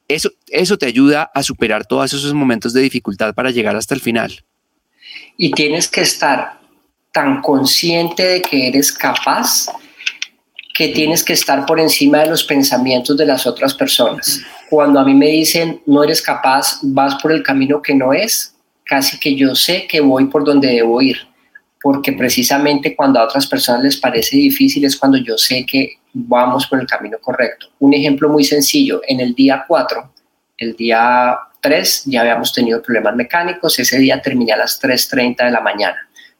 [0.10, 4.02] eso, eso te ayuda a superar todos esos momentos de dificultad para llegar hasta el
[4.02, 4.44] final
[5.38, 6.60] y tienes que estar
[7.14, 9.68] tan consciente de que eres capaz
[10.76, 14.42] que tienes que estar por encima de los pensamientos de las otras personas.
[14.70, 18.54] Cuando a mí me dicen no eres capaz, vas por el camino que no es,
[18.84, 21.18] casi que yo sé que voy por donde debo ir,
[21.82, 26.68] porque precisamente cuando a otras personas les parece difícil es cuando yo sé que vamos
[26.68, 27.68] por el camino correcto.
[27.80, 30.14] Un ejemplo muy sencillo, en el día 4,
[30.58, 35.52] el día 3 ya habíamos tenido problemas mecánicos, ese día terminé a las 3.30 de
[35.52, 35.98] la mañana.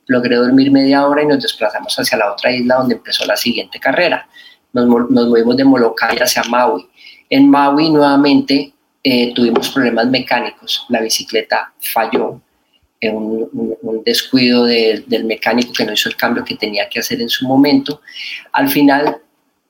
[0.08, 3.80] Logré dormir media hora y nos desplazamos hacia la otra isla donde empezó la siguiente
[3.80, 4.28] carrera.
[4.74, 6.88] Nos, movimos de Molokai hacia Maui.
[7.30, 12.42] En Maui nuevamente eh, tuvimos problemas mecánicos, la bicicleta falló,
[13.02, 17.30] en un, descuido del mecánico que no hizo el cambio que tenía que hacer en
[17.30, 18.02] su momento.
[18.52, 19.18] Al final,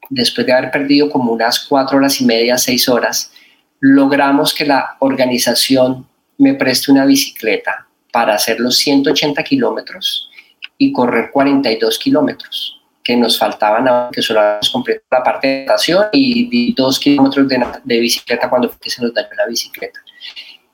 [0.10, 3.32] después de haber perdido como unas cuatro horas y media, seis horas,
[3.80, 10.30] logramos que la organización me preste una bicicleta para hacer los 180 kilómetros
[10.78, 16.06] y correr 42 kilómetros que nos faltaban, que solo habíamos completado la parte de natación
[16.12, 17.48] y, dos kilómetros
[17.84, 20.00] de, bicicleta cuando fue que se nos dañó la bicicleta.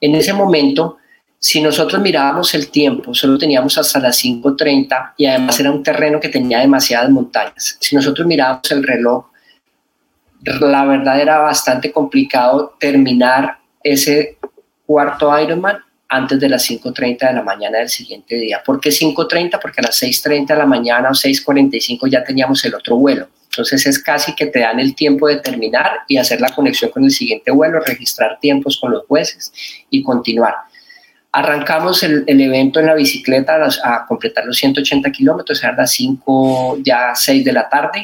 [0.02, 0.98] En ese momento,
[1.46, 6.20] si nosotros mirábamos el tiempo, solo teníamos hasta las 5.30 y además era un terreno
[6.20, 7.78] que tenía demasiadas montañas.
[7.80, 9.28] Si nosotros mirábamos el reloj,
[10.42, 14.40] la verdad era bastante complicado terminar ese
[14.88, 15.78] cuarto Ironman
[16.10, 18.64] antes de las 5.30 de la mañana del siguiente día.
[18.66, 19.60] ¿Por qué 5.30?
[19.62, 23.28] Porque a las 6.30 de la mañana o 6.45 ya teníamos el otro vuelo.
[23.52, 27.04] Entonces es casi que te dan el tiempo de terminar y hacer la conexión con
[27.04, 29.54] el siguiente vuelo, registrar tiempos con los jueces
[29.92, 30.56] y continuar.
[31.38, 36.78] Arrancamos el, evento en la bicicleta a, a completar los 180 kilómetros, eran las 5,
[36.82, 38.04] ya 6 de la tarde.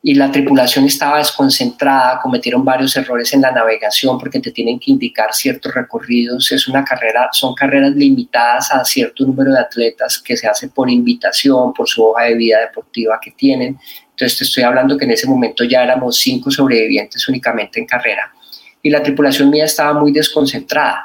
[0.00, 4.92] Y la tripulación estaba desconcentrada, cometieron varios errores en la navegación porque te tienen que
[4.92, 10.36] indicar ciertos recorridos, es una carrera, son carreras limitadas a cierto número de atletas que
[10.36, 13.76] se hace por invitación, por su hoja de vida deportiva que tienen.
[14.10, 18.32] Entonces te estoy hablando que en ese momento ya éramos cinco sobrevivientes únicamente en carrera.
[18.80, 21.04] Y la tripulación mía estaba muy desconcentrada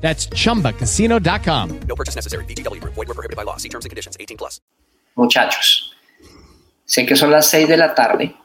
[0.00, 1.80] That's chumbacasino.com.
[1.86, 2.44] No purchase necessary.
[2.46, 2.82] BGW.
[2.84, 3.56] Void were prohibited by law.
[3.56, 4.60] See terms and conditions 18 plus.
[5.16, 5.96] Muchachos,
[6.84, 8.36] sé que son las 6 de la tarde.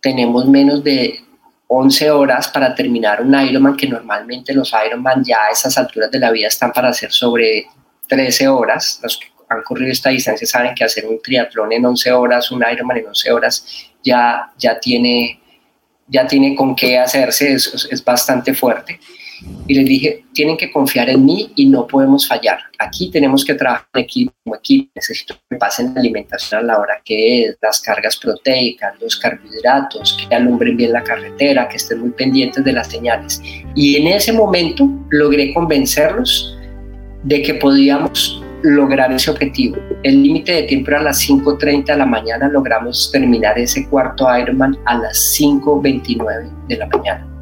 [0.00, 1.20] Tenemos menos de
[1.68, 6.18] 11 horas para terminar un Ironman, que normalmente los Ironman ya a esas alturas de
[6.18, 7.66] la vida están para hacer sobre
[8.08, 8.98] 13 horas.
[9.04, 12.64] Los que han corrido esta distancia saben que hacer un triatlón en 11 horas, un
[12.68, 15.40] Ironman en 11 horas, ya, ya, tiene,
[16.08, 18.98] ya tiene con qué hacerse, es, es bastante fuerte
[19.66, 22.58] y les dije, tienen que confiar en mí y no podemos fallar.
[22.78, 24.90] Aquí tenemos que trabajar en equipo, como equipo.
[24.94, 30.18] Necesito que pasen la alimentación a la hora que es, las cargas proteicas, los carbohidratos,
[30.28, 33.40] que alumbren bien la carretera, que estén muy pendientes de las señales.
[33.74, 36.58] Y en ese momento logré convencerlos
[37.22, 39.76] de que podíamos lograr ese objetivo.
[40.02, 44.26] El límite de tiempo era a las 5.30 de la mañana, logramos terminar ese cuarto
[44.38, 47.33] Ironman a las 5.29 de la mañana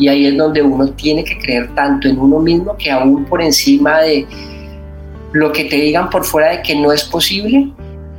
[0.00, 3.42] y ahí es donde uno tiene que creer tanto en uno mismo que aún por
[3.42, 4.26] encima de
[5.34, 7.70] lo que te digan por fuera de que no es posible,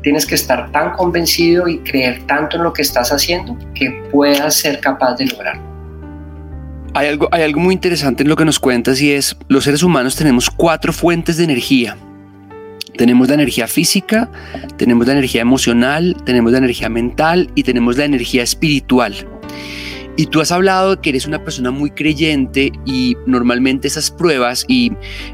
[0.04, 4.56] tienes que estar tan convencido y creer tanto en lo que estás haciendo que puedas
[4.56, 5.64] ser capaz de lograrlo.
[6.94, 9.82] Hay algo, hay algo muy interesante en lo que nos cuentas y es, los seres
[9.82, 11.98] humanos tenemos cuatro fuentes de energía.
[12.96, 14.30] Tenemos la energía física,
[14.78, 19.16] tenemos la energía emocional, tenemos la energía mental y tenemos la energía espiritual.
[20.22, 24.66] Y tú has hablado de que eres una persona muy creyente y normalmente esas pruebas,
[24.68, 24.92] y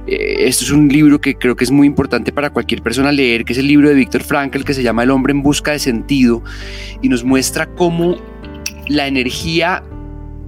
[0.08, 3.44] eh, esto es un libro que creo que es muy importante para cualquier persona leer,
[3.44, 5.80] que es el libro de Víctor Frankl que se llama El hombre en busca de
[5.80, 6.42] sentido,
[7.02, 8.16] y nos muestra cómo
[8.88, 9.84] la energía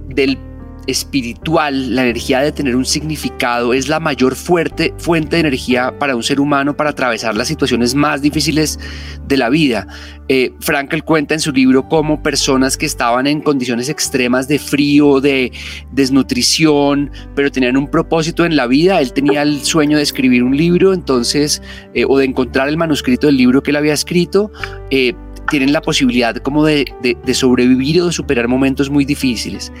[0.08, 0.38] del
[0.86, 6.16] espiritual, la energía de tener un significado, es la mayor fuerte fuente de energía para
[6.16, 8.78] un ser humano para atravesar las situaciones más difíciles
[9.26, 9.86] de la vida.
[10.28, 15.20] Eh, Frankel cuenta en su libro cómo personas que estaban en condiciones extremas de frío,
[15.20, 15.52] de
[15.92, 20.56] desnutrición, pero tenían un propósito en la vida, él tenía el sueño de escribir un
[20.56, 21.62] libro, entonces,
[21.94, 24.50] eh, o de encontrar el manuscrito del libro que él había escrito,
[24.90, 25.14] eh,
[25.50, 29.72] tienen la posibilidad como de, de sobrevivir o de superar momentos muy difíciles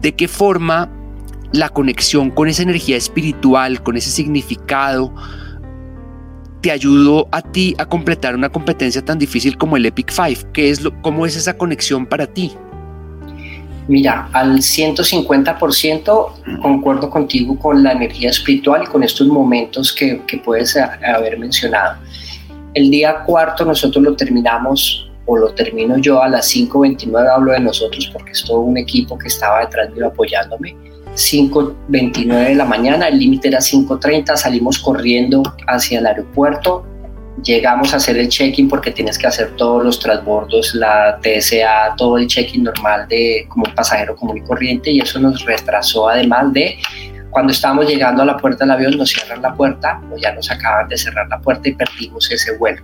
[0.00, 0.90] de qué forma
[1.52, 5.14] la conexión con esa energía espiritual, con ese significado,
[6.60, 10.38] te ayudó a ti a completar una competencia tan difícil como el Epic Five.
[10.52, 12.52] ¿Qué es lo, ¿Cómo es esa conexión para ti?
[13.88, 20.38] Mira, al 150% concuerdo contigo con la energía espiritual y con estos momentos que, que
[20.38, 21.96] puedes haber mencionado.
[22.74, 27.60] El día cuarto nosotros lo terminamos o lo termino yo a las 5.29, hablo de
[27.60, 30.76] nosotros porque es todo un equipo que estaba detrás mío apoyándome.
[31.14, 36.84] 5.29 de la mañana, el límite era 5.30, salimos corriendo hacia el aeropuerto,
[37.42, 42.18] llegamos a hacer el check-in porque tienes que hacer todos los transbordos, la TSA, todo
[42.18, 46.52] el check-in normal de como un pasajero común y corriente y eso nos retrasó además
[46.52, 46.78] de
[47.30, 50.50] cuando estábamos llegando a la puerta del avión nos cierran la puerta o ya nos
[50.50, 52.82] acaban de cerrar la puerta y perdimos ese vuelo.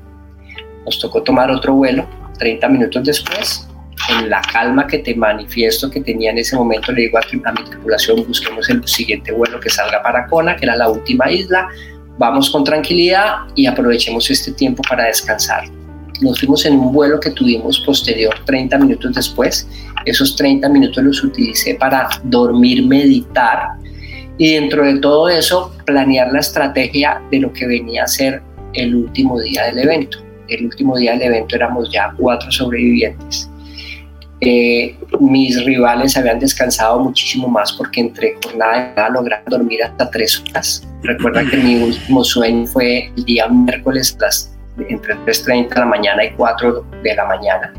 [0.85, 2.07] Nos tocó tomar otro vuelo
[2.39, 3.69] 30 minutos después,
[4.09, 7.65] en la calma que te manifiesto que tenía en ese momento, le digo a, mi
[7.65, 11.69] tripulación, busquemos el siguiente vuelo que salga para Kona, que era la última isla,
[12.19, 15.65] vamos con tranquilidad y aprovechemos este tiempo para descansar.
[16.21, 19.69] Nos fuimos en un vuelo que tuvimos posterior 30 minutos después.
[20.05, 23.69] Esos 30 minutos los utilicé para dormir, meditar
[24.39, 28.43] y dentro de todo eso planear la estrategia de lo que venía a ser
[28.75, 30.22] el último día del evento
[30.55, 33.49] el último día del evento éramos ya cuatro sobrevivientes.
[34.45, 40.43] Eh, mis rivales habían descansado muchísimo más porque entre jornada y lograron dormir hasta tres
[40.49, 40.87] horas.
[41.03, 44.53] Recuerda que mi último sueño fue el día miércoles las,
[44.89, 47.73] entre 3.30 de la mañana y 4 de la mañana.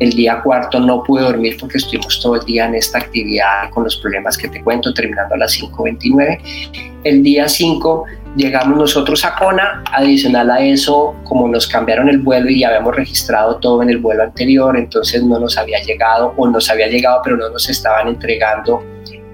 [0.00, 3.84] El día cuarto no pude dormir porque estuvimos todo el día en esta actividad con
[3.84, 6.40] los problemas que te cuento, terminando a las 5.29.
[7.04, 8.04] El día 5
[8.36, 12.94] llegamos nosotros a Kona, adicional a eso, como nos cambiaron el vuelo y ya habíamos
[12.94, 17.20] registrado todo en el vuelo anterior, entonces no nos había llegado o nos había llegado
[17.24, 18.84] pero no nos estaban entregando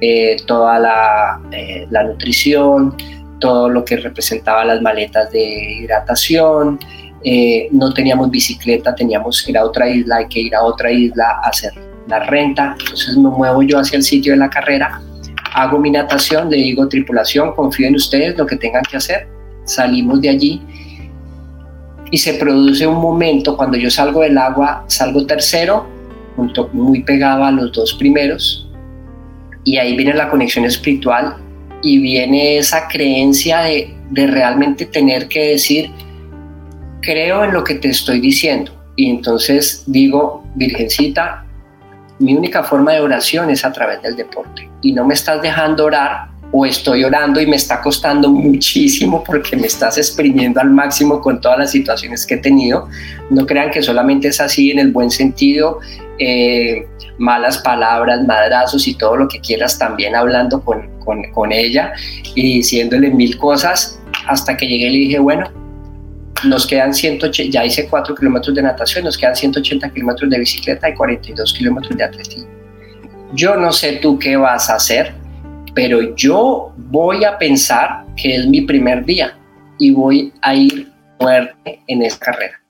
[0.01, 2.97] eh, toda la, eh, la, nutrición,
[3.39, 6.79] todo lo que representaba las maletas de hidratación,
[7.25, 10.91] eh, no teníamos bicicleta, teníamos que ir a otra isla, hay que ir a otra
[10.91, 11.73] isla a hacer
[12.09, 15.01] la renta, entonces me muevo yo hacia el sitio de la carrera
[15.55, 19.27] hago mi natación, le digo tripulación, confío en ustedes, lo que tengan que hacer.
[19.65, 20.63] Salimos de allí
[22.11, 25.87] y se produce un momento cuando yo salgo del agua, salgo tercero,
[26.37, 28.69] junto, muy pegado a los dos primeros,
[29.65, 31.37] y ahí viene la conexión espiritual
[31.83, 35.91] y viene esa creencia de, de realmente tener que decir,
[37.01, 38.73] creo en lo que te estoy diciendo.
[38.97, 41.42] Y entonces digo, Virgencita,
[42.23, 45.87] mi única forma de oración es a través del deporte y no me estás dejando
[45.87, 51.21] orar o estoy orando y me está costando muchísimo porque me estás exprimiendo al máximo
[51.21, 52.89] con todas las situaciones que he tenido.
[53.31, 55.81] No crean que solamente es así en el buen sentido,
[56.19, 56.87] eh,
[57.19, 61.95] malas palabras, madrazos y todo lo que quieras, también hablando con, con, con ella
[62.35, 63.99] y diciéndole mil cosas
[64.29, 65.51] hasta que llegué y le dije, bueno,
[66.45, 70.89] nos quedan 180, ya hice 4 kilómetros de natación, nos quedan 180 kilómetros de bicicleta
[70.89, 72.49] y 42 kilómetros de atletismo.
[73.35, 75.15] Yo no sé tú qué vas a hacer,
[75.75, 79.37] pero yo voy a pensar que es mi primer día
[79.79, 80.89] y voy a ir
[81.19, 82.63] muerte en esa carrera.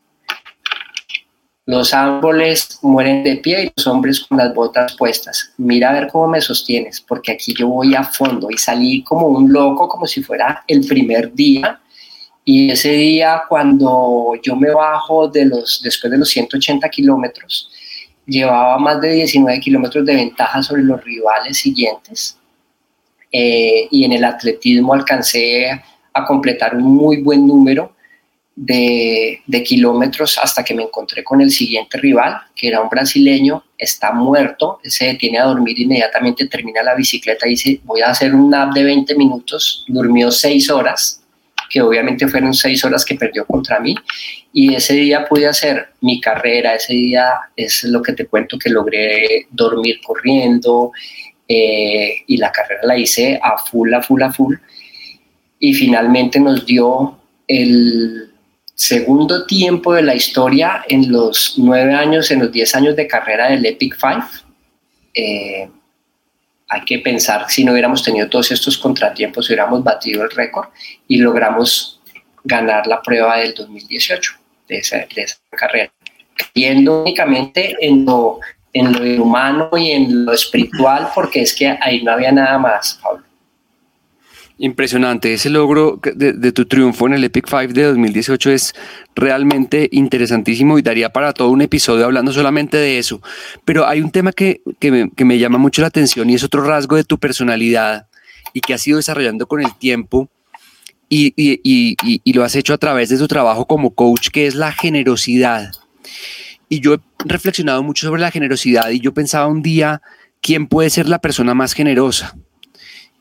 [1.64, 5.52] Los árboles mueren de pie y los hombres con las botas puestas.
[5.58, 9.28] Mira a ver cómo me sostienes, porque aquí yo voy a fondo y salí como
[9.28, 11.80] un loco, como si fuera el primer día
[12.45, 17.70] y ese día, cuando yo me bajo de los, después de los 180 kilómetros,
[18.26, 22.38] llevaba más de 19 kilómetros de ventaja sobre los rivales siguientes.
[23.30, 25.70] Eh, y en el atletismo alcancé
[26.12, 27.95] a completar un muy buen número.
[28.55, 33.64] de, de, kilómetros hasta que me encontré con el siguiente rival, que era un brasileño,
[33.78, 38.34] está muerto, se detiene a dormir inmediatamente, termina la bicicleta y dice, voy a hacer
[38.34, 41.21] un nap de 20 minutos, durmió 6 horas,
[41.72, 43.94] que obviamente fueron 6 horas que perdió contra mí,
[44.52, 47.24] y ese día pude hacer mi carrera, ese día
[47.56, 50.92] es lo que te cuento que logré dormir corriendo,
[51.48, 54.56] eh, y la carrera la hice a full, a full, a full,
[55.58, 57.18] y finalmente nos dio
[57.48, 58.30] el
[58.74, 63.48] segundo tiempo de la historia en los nueve años, en los diez años de carrera
[63.48, 64.24] del Epic Five.
[65.14, 65.68] Eh,
[66.72, 70.68] hay que pensar si no hubiéramos tenido todos estos contratiempos, hubiéramos batido el récord
[71.06, 72.00] y logramos
[72.44, 74.32] ganar la prueba del 2018
[74.68, 75.92] de esa, de esa carrera,
[76.34, 78.40] creyendo únicamente en lo,
[78.72, 82.98] en lo humano y en lo espiritual, porque es que ahí no había nada más,
[83.02, 83.22] Pablo.
[84.59, 85.32] Impresionante.
[85.32, 88.74] Ese logro de, tu triunfo en el Epic Five de 2018 es
[89.14, 93.20] realmente interesantísimo y daría para todo un episodio hablando solamente de eso.
[93.64, 94.61] Pero hay un tema que,
[95.16, 98.09] me, llama mucho la atención y es otro rasgo de tu personalidad
[98.53, 100.28] y que has ido desarrollando con el tiempo
[101.09, 104.72] y, y lo has hecho a través de tu trabajo como coach, que es la
[104.72, 105.72] generosidad.
[106.68, 110.00] Y yo he reflexionado mucho sobre la generosidad y yo pensaba un día,
[110.40, 112.36] ¿quién puede ser la persona más generosa?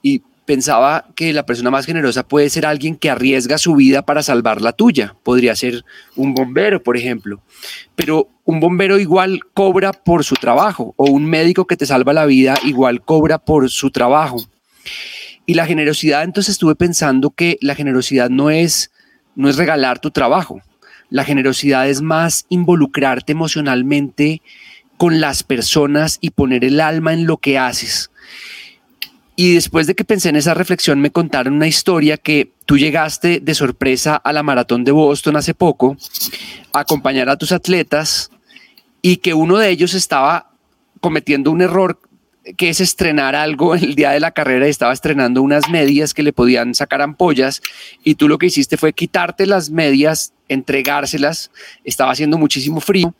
[0.02, 4.22] Y pensaba que la persona más generosa puede ser alguien que arriesga su vida para
[4.22, 5.16] salvar la tuya.
[5.24, 5.86] Podría ser
[6.18, 7.41] un bombero, por ejemplo.
[7.95, 12.26] Pero un bombero igual cobra por su trabajo o un médico que te salva la
[12.26, 14.43] vida igual cobra por su trabajo.
[15.45, 18.91] Y la generosidad, entonces estuve pensando que la generosidad no es,
[19.36, 20.60] no es regalar tu trabajo.
[21.10, 24.41] La generosidad es más involucrarte emocionalmente
[24.97, 28.12] con las personas y poner el alma en lo que haces
[29.42, 33.39] y después de que pensé en esa reflexión, me contaron una historia que tú llegaste
[33.39, 35.98] de sorpresa a la maratón de Boston hace poco,
[36.74, 38.30] a acompañar a tus atletas
[39.02, 40.52] y que uno de ellos estaba
[41.00, 42.00] cometiendo un error
[42.56, 46.22] que es estrenar algo el día de la carrera y estaba estrenando unas medias que
[46.22, 47.64] le podían sacar ampollas
[48.04, 51.50] y tú lo que hiciste fue quitarte las medias, entregárselas,
[51.84, 53.16] estaba haciendo muchísimo frío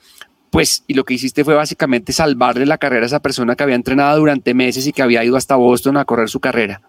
[0.52, 3.76] pues, y lo que hiciste fue básicamente salvarle la carrera a esa persona que había
[3.76, 6.82] entrenado durante meses y que había ido hasta Boston a correr su carrera.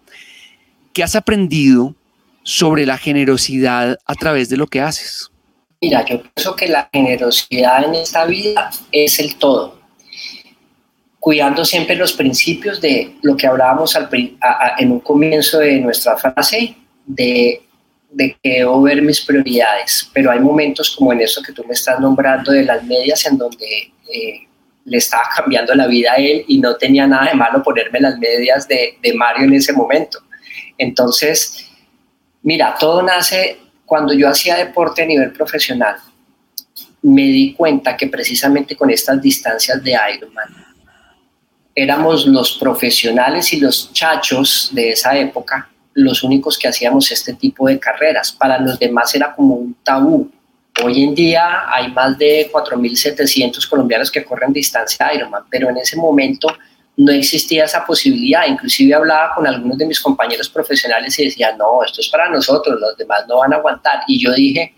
[0.91, 1.95] ¿Qué has aprendido
[2.43, 5.31] sobre la generosidad a través de lo que haces?
[5.81, 9.79] Mira, yo pienso que la generosidad en esta vida es el todo.
[11.19, 13.97] Cuidando siempre los principios de lo que hablábamos
[14.77, 17.61] en un comienzo de nuestra frase, de
[18.13, 21.73] de que debo ver mis prioridades, pero hay momentos como en eso que tú me
[21.73, 24.47] estás nombrando de las medias en donde eh,
[24.85, 28.17] le estaba cambiando la vida a él y no tenía nada de malo ponerme las
[28.17, 30.19] medias de, de Mario en ese momento.
[30.77, 31.71] Entonces,
[32.43, 35.95] mira, todo nace cuando yo hacía deporte a nivel profesional.
[37.01, 40.63] Me di cuenta que precisamente con estas distancias de Ironman
[41.75, 47.67] éramos los profesionales y los chachos de esa época los únicos que hacíamos este tipo
[47.67, 48.31] de carreras.
[48.31, 50.29] Para los demás era como un tabú.
[50.83, 55.97] Hoy en día hay más de 4.700 colombianos que corren distancia Ironman, pero en ese
[55.97, 56.47] momento
[56.97, 58.47] no existía esa posibilidad.
[58.47, 62.79] Inclusive hablaba con algunos de mis compañeros profesionales y decía, no, esto es para nosotros,
[62.79, 64.01] los demás no van a aguantar.
[64.07, 64.73] Y yo dije,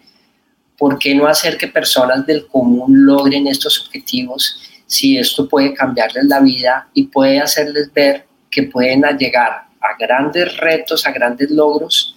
[0.78, 6.26] ¿por qué no hacer que personas del común logren estos objetivos si esto puede cambiarles
[6.26, 12.16] la vida y puede hacerles ver que pueden llegar a grandes retos, a grandes logros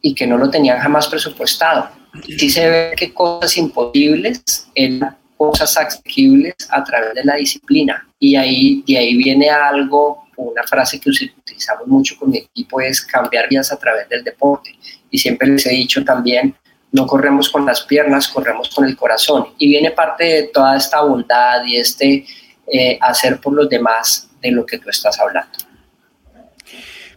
[0.00, 1.90] y que no lo tenían jamás presupuestado.
[2.24, 8.34] Sí se ve que cosas imposibles eran cosas accesibles a través de la disciplina y
[8.36, 13.48] ahí, de ahí viene algo, una frase que utilizamos mucho con mi equipo es cambiar
[13.48, 14.74] vidas a través del deporte
[15.10, 16.54] y siempre les he dicho también
[16.90, 19.48] no corremos con las piernas, corremos con el corazón.
[19.58, 22.24] Y viene parte de toda esta bondad y este
[22.66, 25.67] eh, hacer por los demás de lo que tú estás hablando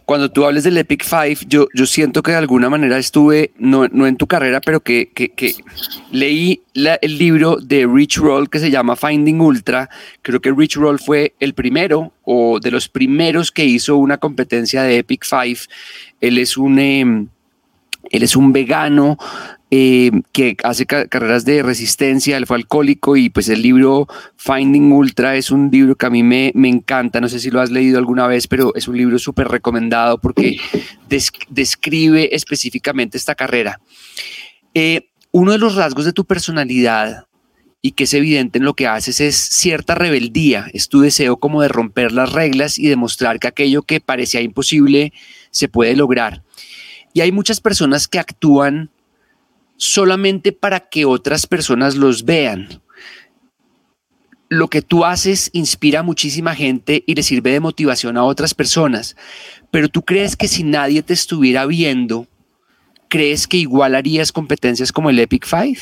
[0.04, 3.88] cuando tú hables del Epic Five, yo, yo siento que de alguna manera estuve, no,
[3.88, 5.54] no en tu carrera, pero que, que,
[6.10, 9.88] leí el libro de Rich Roll que se llama Finding Ultra.
[10.22, 14.82] Creo que Rich Roll fue el primero o de los primeros que hizo una competencia
[14.82, 15.60] de Epic Five.
[16.20, 16.78] Él es un...
[16.78, 17.28] Em,
[18.10, 19.16] él es un vegano
[19.74, 24.06] eh, que hace carreras de resistencia, él fue alcohólico y pues el libro
[24.36, 27.58] Finding Ultra es un libro que a mí me, me encanta, no sé si lo
[27.58, 30.58] has leído alguna vez, pero es un libro súper recomendado porque
[31.48, 33.80] describe específicamente esta carrera.
[34.74, 37.24] Eh, uno de los rasgos de tu personalidad
[37.80, 41.62] y que es evidente en lo que haces es cierta rebeldía, es tu deseo como
[41.62, 45.14] de romper las reglas y demostrar que aquello que parecía imposible
[45.50, 46.42] se puede lograr.
[47.14, 48.90] Y hay muchas personas que actúan
[49.82, 52.80] solamente para que otras personas los vean.
[54.48, 58.54] Lo que tú haces inspira a muchísima gente y le sirve de motivación a otras
[58.54, 59.16] personas,
[59.72, 62.28] pero tú crees que si nadie te estuviera viendo,
[63.08, 65.80] ¿crees que igual harías competencias como el Epic Five?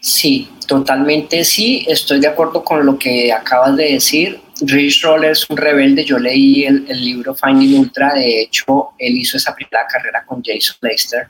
[0.00, 1.84] Sí, totalmente sí.
[1.86, 4.40] Estoy de acuerdo con lo que acabas de decir.
[4.62, 6.02] Rich Roller es un rebelde.
[6.02, 8.14] Yo leí el, el, libro Finding Ultra.
[8.14, 11.28] De hecho, él hizo esa primera carrera con Jason Lester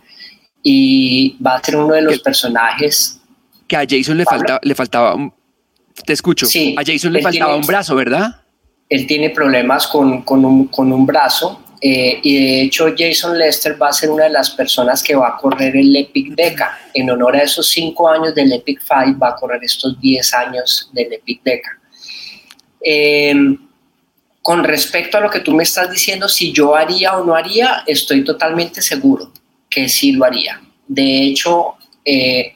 [0.63, 3.21] y va a ser uno de los personajes.
[3.67, 5.33] Que a Jason le, falta, le faltaba un.
[6.07, 6.47] Te escucho.
[6.47, 8.43] Sí, a Jason le faltaba un brazo, ¿verdad?
[8.89, 11.65] Él tiene problemas con, con, un, con un brazo.
[11.85, 15.31] Eh, y de hecho Jason Lester va a ser una de las personas que va
[15.31, 16.79] a correr el Epic Deca.
[16.95, 20.91] En honor a esos cinco años del Epic Five, va a correr estos 10 años
[20.93, 21.71] del Epic Deca.
[22.85, 23.35] Eh,
[24.41, 27.83] con respecto a lo que tú me estás diciendo, si yo haría o no haría,
[27.87, 29.33] estoy totalmente seguro
[29.73, 30.61] que sí lo haría.
[30.87, 32.55] De hecho, eh,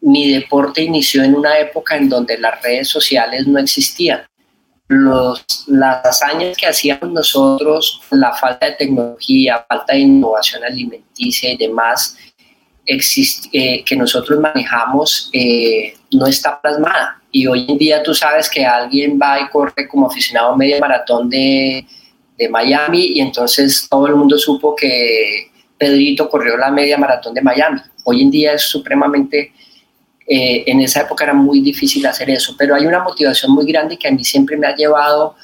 [0.00, 4.22] mi deporte inició en una época en donde las redes sociales no existían.
[4.88, 11.56] Los, las hazañas que hacíamos nosotros, la falta de tecnología, falta de innovación alimenticia y
[11.56, 12.18] demás,
[12.86, 17.22] eh, que nosotros manejamos, eh, no está plasmada.
[17.32, 21.30] Y hoy en día tú sabes que alguien va y corre como aficionado media maratón
[21.30, 21.86] de,
[22.36, 27.42] de Miami y entonces todo el mundo supo que Pedrito corrió la media maratón de
[27.42, 27.80] Miami.
[28.04, 29.52] Hoy en día es supremamente,
[30.26, 33.98] eh, en esa época era muy difícil hacer eso, pero hay una motivación muy grande
[33.98, 35.36] que a mí siempre me ha llevado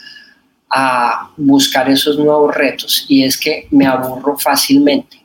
[0.71, 5.21] a buscar esos nuevos retos y es que me aburro fácilmente.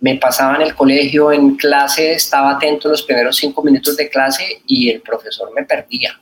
[0.00, 4.62] Me pasaba en el colegio, en clase, estaba atento los primeros cinco minutos de clase
[4.66, 6.20] y el profesor me perdía,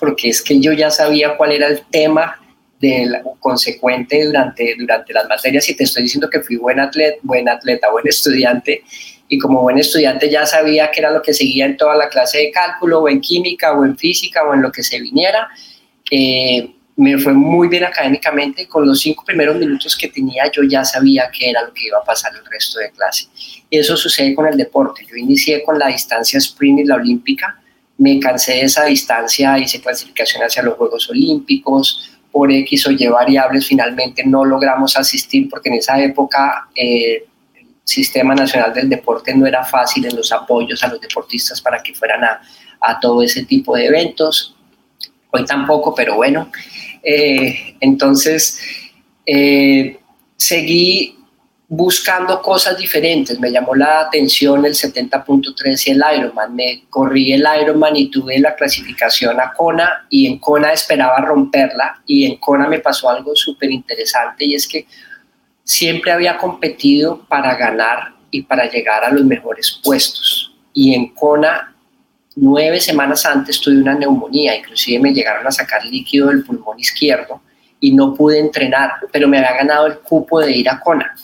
[0.00, 2.40] porque es que yo ya sabía cuál era el tema
[2.80, 7.48] del consecuente durante, durante las materias y te estoy diciendo que fui buen atleta, buen
[7.48, 8.82] atleta, buen estudiante
[9.28, 12.38] y como buen estudiante ya sabía que era lo que seguía en toda la clase
[12.38, 15.48] de cálculo o en química o en física o en lo que se viniera.
[16.10, 18.66] Eh, me fue muy bien académicamente.
[18.66, 21.98] Con los cinco primeros minutos que tenía, yo ya sabía qué era lo que iba
[21.98, 23.28] a pasar el resto de clase.
[23.70, 25.06] Y eso sucede con el deporte.
[25.08, 27.62] Yo inicié con la distancia sprint y la olímpica.
[27.98, 33.06] Me cansé de esa distancia, hice clasificación hacia los Juegos Olímpicos, por X o Y
[33.08, 37.24] variables finalmente no logramos asistir porque en esa época eh,
[37.54, 41.82] el Sistema Nacional del Deporte no era fácil en los apoyos a los deportistas para
[41.82, 42.40] que fueran a,
[42.80, 44.56] a todo ese tipo de eventos.
[45.30, 46.50] Hoy tampoco, pero bueno.
[47.02, 48.60] Eh, entonces,
[49.26, 49.98] eh,
[50.36, 51.19] seguí
[51.70, 53.38] buscando cosas diferentes.
[53.38, 56.52] Me llamó la atención el 70.3 y el Ironman.
[56.52, 62.02] Me corrí el Ironman y tuve la clasificación a Kona y en Kona esperaba romperla
[62.06, 64.84] y en Kona me pasó algo súper interesante y es que
[65.62, 70.52] siempre había competido para ganar y para llegar a los mejores puestos.
[70.74, 71.72] Y en Kona,
[72.34, 77.40] nueve semanas antes tuve una neumonía, inclusive me llegaron a sacar líquido del pulmón izquierdo
[77.78, 81.14] y no pude entrenar, pero me había ganado el cupo de ir a Kona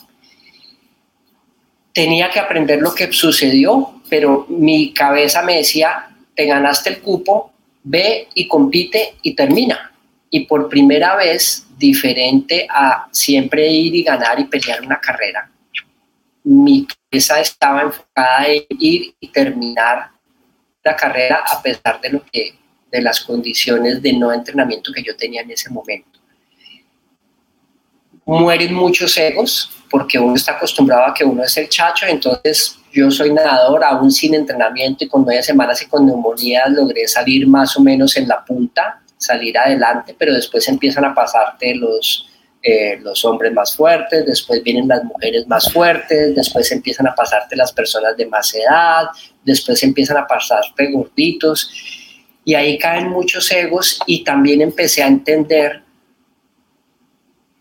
[1.97, 7.51] tenía que aprender lo que sucedió, pero mi cabeza me decía, te ganaste el cupo,
[7.83, 9.91] ve y compite y termina.
[10.29, 15.49] Y por primera vez, diferente a siempre ir y ganar y pelear una carrera,
[16.43, 20.11] mi cabeza estaba enfocada en ir y terminar
[20.83, 22.53] la carrera a pesar de lo que
[22.91, 26.16] de las condiciones de no entrenamiento que yo tenía en ese momento.
[28.27, 33.09] Mueren muchos egos, porque uno está acostumbrado a que uno es el chacho, entonces yo
[33.09, 37.77] soy nadador aún sin entrenamiento y con nueve semanas y con neumonía logré salir más
[37.77, 42.27] o menos en la punta, salir adelante, pero después empiezan a pasarte los,
[42.61, 47.55] eh, los hombres más fuertes, después vienen las mujeres más fuertes, después empiezan a pasarte
[47.55, 49.05] las personas de más edad,
[49.45, 51.71] después empiezan a pasarte gorditos
[52.43, 55.86] y ahí caen muchos egos y también empecé a entender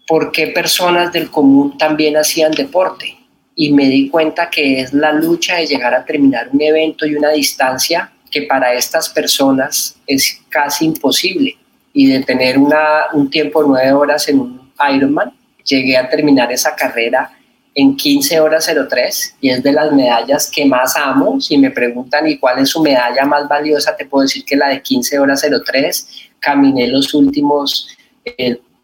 [0.06, 3.16] por qué personas del común también hacían deporte.
[3.54, 7.16] Y me di cuenta que es la lucha de llegar a terminar un evento y
[7.16, 11.56] una distancia que para estas personas es casi imposible.
[11.92, 15.32] Y de tener una, un tiempo de nueve horas en un Ironman,
[15.64, 17.32] llegué a terminar esa carrera
[17.74, 21.40] en 15 horas 03 y es de las medallas que más amo.
[21.40, 24.68] Si me preguntan y cuál es su medalla más valiosa, te puedo decir que la
[24.68, 26.08] de 15 horas 03.
[26.40, 27.88] Caminé los últimos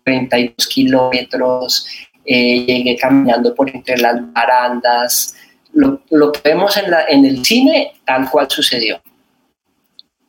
[0.05, 1.87] 32 kilómetros,
[2.25, 5.35] eh, llegué caminando por entre las barandas,
[5.73, 9.01] lo, lo que vemos en, la, en el cine tal cual sucedió.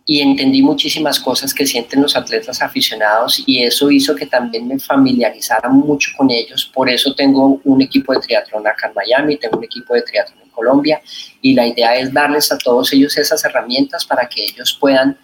[0.06, 4.78] Y entendí muchísimas cosas que sienten los atletas aficionados y eso hizo que también me
[4.78, 6.70] familiarizara mucho con ellos.
[6.74, 10.42] Por eso tengo un equipo de triatlón acá en Miami, tengo un equipo de triatlón
[10.44, 11.02] en Colombia
[11.42, 15.18] y la idea es darles a todos ellos esas herramientas para que ellos puedan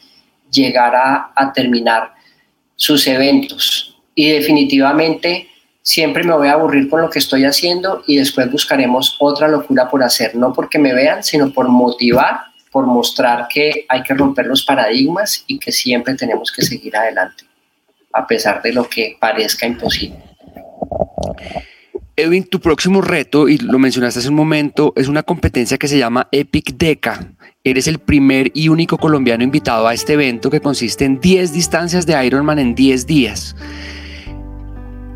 [0.49, 2.13] llegar a, a terminar
[2.75, 3.88] sus eventos.
[4.15, 5.47] Y definitivamente
[5.81, 9.89] siempre me voy a aburrir con lo que estoy haciendo y después buscaremos otra locura
[9.89, 12.41] por hacer, no porque me vean, sino por motivar,
[12.71, 17.45] por mostrar que hay que romper los paradigmas y que siempre tenemos que seguir adelante,
[18.13, 20.17] a pesar de lo que parezca imposible.
[22.15, 25.97] Edwin, tu próximo reto, y lo mencionaste hace un momento, es una competencia que se
[25.97, 27.31] llama Epic Deca.
[27.63, 32.05] Eres el primer y único colombiano invitado a este evento que consiste en 10 distancias
[32.05, 33.55] de Ironman en 10 días.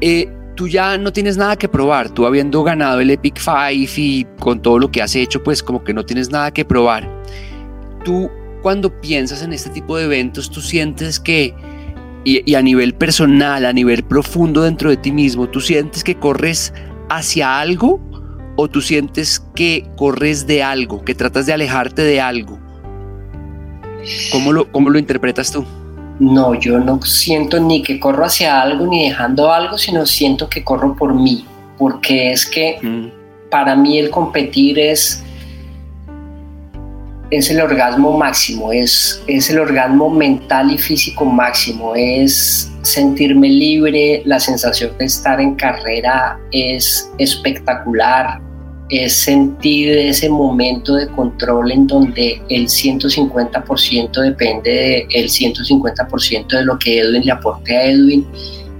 [0.05, 4.27] Eh, tú ya no tienes nada que probar, tú habiendo ganado el Epic Five y
[4.37, 7.09] con todo lo que has hecho, pues como que no tienes nada que probar.
[8.03, 8.29] Tú
[8.61, 11.55] cuando piensas en este tipo de eventos, tú sientes que,
[12.25, 16.15] y, y a nivel personal, a nivel profundo dentro de ti mismo, tú sientes que
[16.15, 16.73] corres
[17.07, 18.01] hacia algo
[18.57, 22.59] o tú sientes que corres de algo, que tratas de alejarte de algo?
[24.33, 25.65] ¿Cómo lo, cómo lo interpretas tú?
[26.19, 30.63] No, yo no siento ni que corro hacia algo ni dejando algo, sino siento que
[30.63, 31.45] corro por mí,
[31.77, 33.49] porque es que mm.
[33.49, 35.23] para mí el competir es
[37.37, 44.21] es el orgasmo máximo, es, es el orgasmo mental y físico máximo, es sentirme libre,
[44.25, 48.39] la sensación de estar en carrera es espectacular,
[48.89, 56.77] es sentir ese momento de control en donde el 150% depende del 150% de lo
[56.77, 58.25] que Edwin le aporte a Edwin,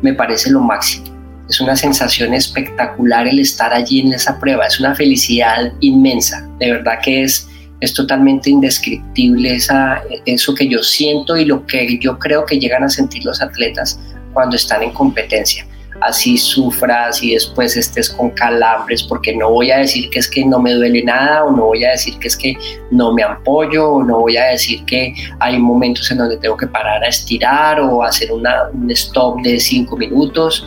[0.01, 1.08] me parece lo máximo.
[1.49, 6.72] Es una sensación espectacular el estar allí en esa prueba, es una felicidad inmensa, de
[6.72, 7.47] verdad que es
[7.84, 12.86] es totalmente indescriptible esa, eso que yo siento y lo que yo creo que llegan
[12.86, 13.99] a sentir los atletas
[14.32, 15.68] cuando están en competencia.
[16.06, 20.43] Así sufras y después estés con calambres, porque no voy a decir que es que
[20.43, 22.56] no me duele nada, o no voy a decir que es que
[22.91, 26.68] no me apoyo, o no voy a decir que hay momentos en donde tengo que
[26.68, 30.66] parar a estirar o hacer una, un stop de cinco minutos,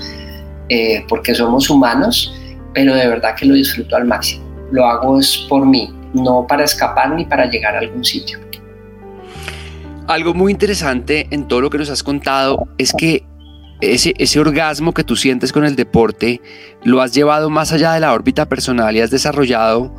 [0.68, 2.34] eh, porque somos humanos,
[2.72, 4.45] pero de verdad que lo disfruto al máximo.
[4.72, 8.39] Lo hago es por mí, no para escapar ni para llegar a algún sitio.
[10.09, 13.24] Algo muy interesante en todo lo que nos has contado es que
[13.81, 16.41] ese, ese, orgasmo que tú sientes con el deporte
[16.85, 19.93] lo has llevado más allá de la órbita personal y has desarrollado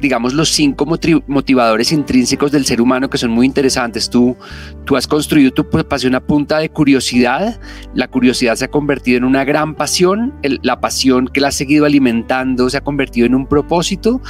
[0.00, 4.08] digamos, los cinco motivadores intrínsecos del ser humano que son muy interesantes.
[4.08, 4.36] Tú,
[4.84, 7.60] tú has construido tu pasión a punta de curiosidad,
[7.94, 11.84] la curiosidad se ha convertido en una gran pasión, la pasión que la has seguido
[11.84, 14.20] alimentando se ha convertido en un propósito.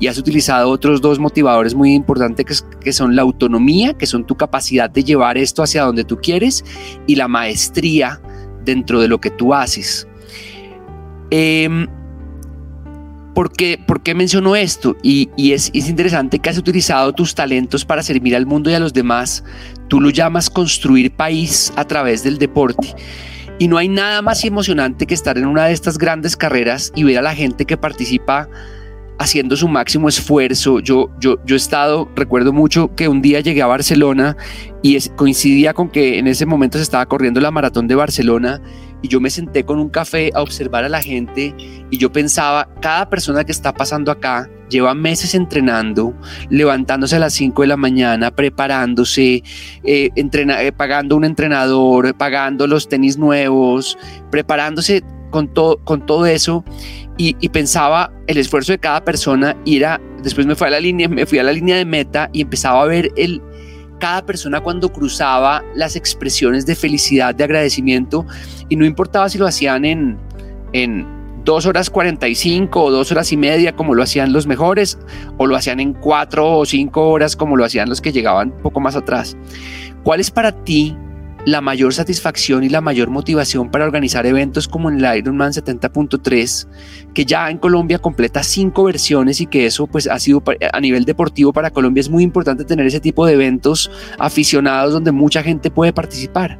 [0.00, 4.26] Y has utilizado otros dos motivadores muy importantes que, que son la autonomía, que son
[4.26, 6.64] tu capacidad de llevar esto hacia donde tú quieres,
[7.06, 8.20] y la maestría
[8.68, 10.06] dentro de lo que tú haces.
[11.30, 11.86] Eh,
[13.34, 14.96] ¿Por qué, por qué menciono esto?
[15.02, 18.80] Y, es, es, interesante que has utilizado tus talentos para servir al mundo y a
[18.80, 19.44] los demás.
[19.88, 22.94] Tú lo llamas construir país a través del deporte.
[23.58, 27.04] Y no hay nada más emocionante que estar en una de estas grandes carreras y
[27.04, 28.48] ver a la gente que participa
[29.18, 30.80] haciendo su máximo esfuerzo.
[30.80, 34.36] Yo, yo, yo he estado, recuerdo mucho que un día llegué a Barcelona
[34.82, 38.60] y coincidía con que en ese momento se estaba corriendo la maratón de Barcelona
[39.02, 41.54] y yo me senté con un café a observar a la gente
[41.90, 46.14] y yo pensaba, cada persona que está pasando acá lleva meses entrenando,
[46.50, 49.42] levantándose a las 5 de la mañana, preparándose,
[49.84, 53.96] eh, eh, pagando un entrenador, pagando los tenis nuevos,
[54.30, 56.64] preparándose con, todo con todo eso
[57.18, 61.08] y, pensaba el esfuerzo de cada persona y era, después me fui a la línea,
[61.08, 63.42] me fui a la línea de meta y empezaba a ver el,
[63.98, 68.24] cada persona cuando cruzaba las expresiones de felicidad, de agradecimiento,
[68.68, 70.16] y no importaba si lo hacían en,
[70.72, 71.06] en
[71.44, 74.96] dos horas 45 o dos horas y media como lo hacían los mejores,
[75.38, 78.78] o lo hacían en cuatro o cinco horas como lo hacían los que llegaban poco
[78.78, 79.36] más atrás.
[80.04, 80.96] ¿Cuál es para ti
[81.50, 86.68] la mayor satisfacción y la mayor motivación para organizar eventos como en el Ironman 70.3,
[87.14, 90.42] que ya en Colombia completa cinco versiones y que eso pues ha sido
[90.72, 95.10] a nivel deportivo para Colombia es muy importante tener ese tipo de eventos aficionados donde
[95.10, 96.58] mucha gente puede participar.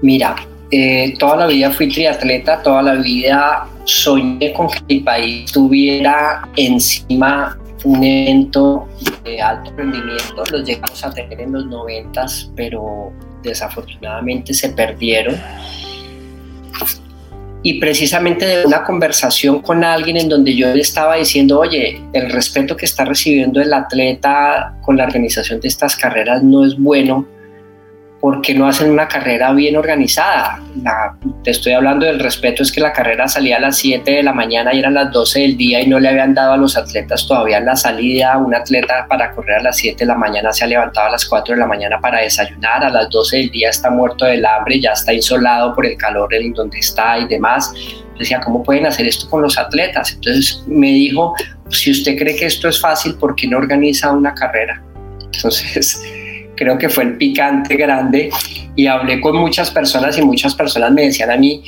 [0.00, 0.34] Mira,
[0.70, 6.48] eh, toda la vida fui triatleta, toda la vida soñé con que el país tuviera
[6.56, 8.88] encima un evento
[9.24, 13.12] de alto rendimiento, los llegamos a tener en los noventas, pero
[13.42, 15.36] desafortunadamente se perdieron.
[17.64, 22.30] Y precisamente de una conversación con alguien en donde yo le estaba diciendo, oye, el
[22.30, 27.26] respeto que está recibiendo el atleta con la organización de estas carreras no es bueno,
[28.22, 30.62] ¿por qué no hacen una carrera bien organizada?
[30.80, 34.22] La, te estoy hablando del respeto, es que la carrera salía a las 7 de
[34.22, 36.76] la mañana y eran las 12 del día y no le habían dado a los
[36.76, 38.38] atletas todavía la salida.
[38.38, 41.26] Un atleta para correr a las 7 de la mañana se ha levantado a las
[41.26, 44.78] 4 de la mañana para desayunar, a las 12 del día está muerto del hambre,
[44.78, 47.74] ya está insolado por el calor en donde está y demás.
[48.16, 50.12] decía, ¿cómo pueden hacer esto con los atletas?
[50.12, 51.34] Entonces me dijo,
[51.70, 54.80] si usted cree que esto es fácil, ¿por qué no organiza una carrera?
[55.24, 56.00] Entonces
[56.56, 58.30] creo que fue el picante grande
[58.76, 61.62] y hablé con muchas personas y muchas personas me decían a mí,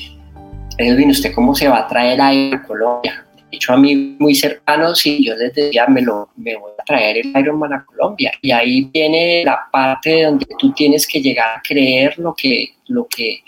[0.79, 3.25] Edwin, ¿usted cómo se va a traer a Colombia?
[3.51, 6.85] De hecho, a mí muy cercanos y yo les decía, me, lo, me voy a
[6.85, 8.33] traer el Ironman a Colombia.
[8.43, 13.07] Y ahí viene la parte donde tú tienes que llegar a creer lo que, lo
[13.07, 13.43] que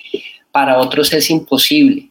[0.53, 2.11] para otros es imposible.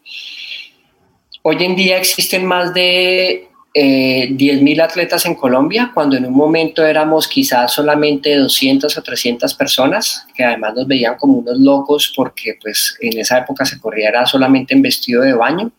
[1.41, 3.47] Hoy en día existen más de
[3.77, 9.53] eh, 10.000 atletas en Colombia, cuando en un momento éramos quizás solamente 200 o 300
[9.53, 14.25] personas, que además nos veían como unos locos porque pues en esa época se corría
[14.25, 15.73] solamente en vestido de baño.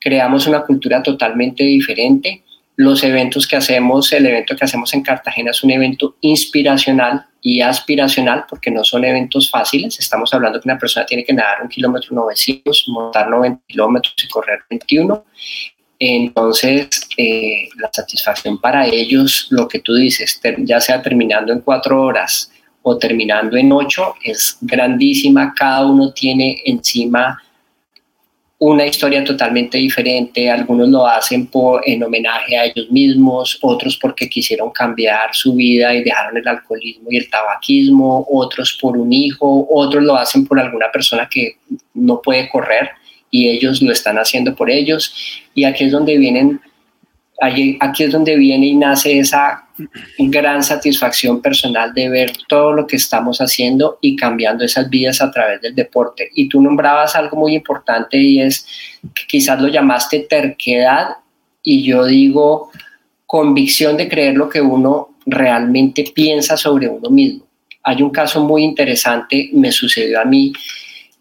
[0.00, 2.42] Creamos una cultura totalmente diferente.
[2.74, 7.60] Los eventos que hacemos, el evento que hacemos en Cartagena es un evento inspiracional y
[7.60, 10.00] aspiracional porque no son eventos fáciles.
[10.00, 14.28] Estamos hablando que una persona tiene que nadar un kilómetro 900, montar 90 kilómetros y
[14.28, 15.24] correr 21
[15.98, 22.02] entonces, eh, la satisfacción para ellos, lo que tú dices, ya sea terminando en cuatro
[22.02, 22.50] horas
[22.82, 25.54] o terminando en ocho, es grandísima.
[25.56, 27.42] Cada uno tiene encima
[28.58, 30.50] una historia totalmente diferente.
[30.50, 35.94] Algunos lo hacen por, en homenaje a ellos mismos, otros porque quisieron cambiar su vida
[35.94, 40.60] y dejaron el alcoholismo y el tabaquismo, otros por un hijo, otros lo hacen por
[40.60, 41.56] alguna persona que
[41.94, 42.90] no puede correr
[43.30, 45.14] y ellos lo están haciendo por ellos.
[45.54, 46.60] Y aquí es donde vienen,
[47.40, 49.66] aquí es donde viene y nace esa
[50.18, 55.30] gran satisfacción personal de ver todo lo que estamos haciendo y cambiando esas vidas a
[55.30, 56.30] través del deporte.
[56.34, 58.66] Y tú nombrabas algo muy importante y es
[59.14, 61.08] que quizás lo llamaste terquedad
[61.62, 62.70] y yo digo
[63.26, 67.44] convicción de creer lo que uno realmente piensa sobre uno mismo.
[67.82, 70.52] Hay un caso muy interesante, me sucedió a mí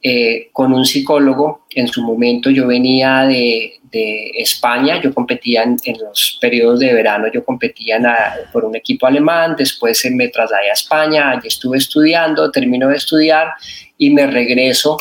[0.07, 1.65] eh, con un psicólogo.
[1.71, 3.71] En su momento yo venía de,
[4.37, 7.97] España, yo competía en, los periodos de verano, yo competía
[8.51, 13.53] por un equipo alemán, después me trasladé a España, allí estuve estudiando, termino de estudiar
[13.97, 14.97] y me regreso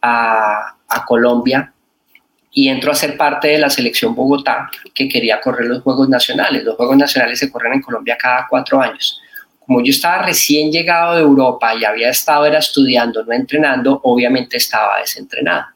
[0.00, 1.72] a, a Colombia
[2.50, 6.64] y entro a ser parte de la selección Bogotá que quería correr los Juegos Nacionales.
[6.64, 9.20] Los Juegos Nacionales se corren en Colombia cada cuatro años
[9.68, 14.56] como yo estaba recién llegado de Europa y había estado era estudiando, no entrenando, obviamente
[14.56, 15.66] estaba desentrenado.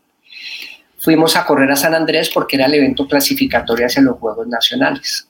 [0.96, 5.28] Fuimos a correr a San Andrés porque era el evento clasificatorio hacia los Juegos Nacionales.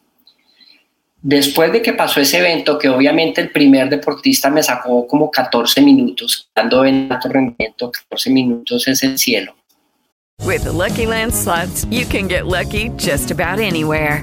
[1.20, 5.80] Después de que pasó ese evento, que obviamente el primer deportista me sacó como 14
[5.80, 9.56] minutos, dando en alto rendimiento, 14 minutos es el cielo.
[10.44, 14.22] With Lucky Land slots, you can get lucky just about anywhere.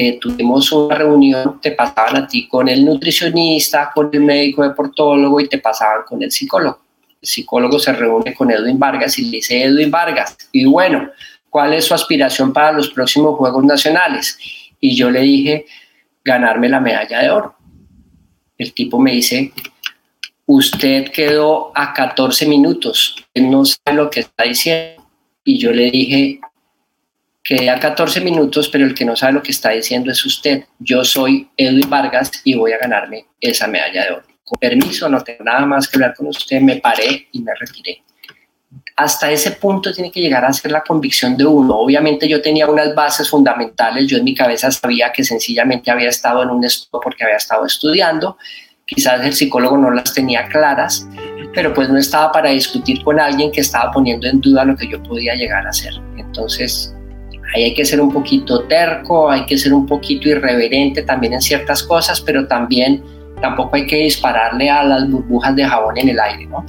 [0.00, 5.40] eh, tuvimos una reunión, te pasaban a ti con el nutricionista, con el médico deportólogo
[5.40, 6.78] y te pasaban con el psicólogo.
[7.20, 11.10] El psicólogo se reúne con Edwin Vargas y le dice, Edwin Vargas, y bueno,
[11.50, 14.38] ¿cuál es su aspiración para los próximos Juegos Nacionales?
[14.78, 15.66] Y yo le dije,
[16.24, 17.56] ganarme la medalla de oro.
[18.56, 19.52] El tipo me dice,
[20.46, 25.02] usted quedó a 14 minutos, no sabe lo que está diciendo.
[25.42, 26.40] Y yo le dije,
[27.48, 30.64] quedé a 14 minutos, pero el que no sabe lo que está diciendo es usted.
[30.78, 34.26] Yo soy Edwin Vargas y voy a ganarme esa medalla de oro.
[34.44, 38.02] Con permiso, no tengo nada más que hablar con usted, me paré y me retiré.
[38.96, 41.74] Hasta ese punto tiene que llegar a ser la convicción de uno.
[41.78, 46.42] Obviamente yo tenía unas bases fundamentales, yo en mi cabeza sabía que sencillamente había estado
[46.42, 48.36] en un estudio porque había estado estudiando,
[48.84, 51.08] quizás el psicólogo no las tenía claras,
[51.54, 54.86] pero pues no estaba para discutir con alguien que estaba poniendo en duda lo que
[54.86, 55.94] yo podía llegar a hacer.
[56.18, 56.94] Entonces,
[57.54, 61.40] ahí hay que ser un poquito terco, hay que ser un poquito irreverente también en
[61.40, 63.02] ciertas cosas, pero también
[63.40, 66.64] tampoco hay que dispararle a las burbujas de jabón en el aire, ¿no?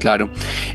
[0.00, 0.30] Claro.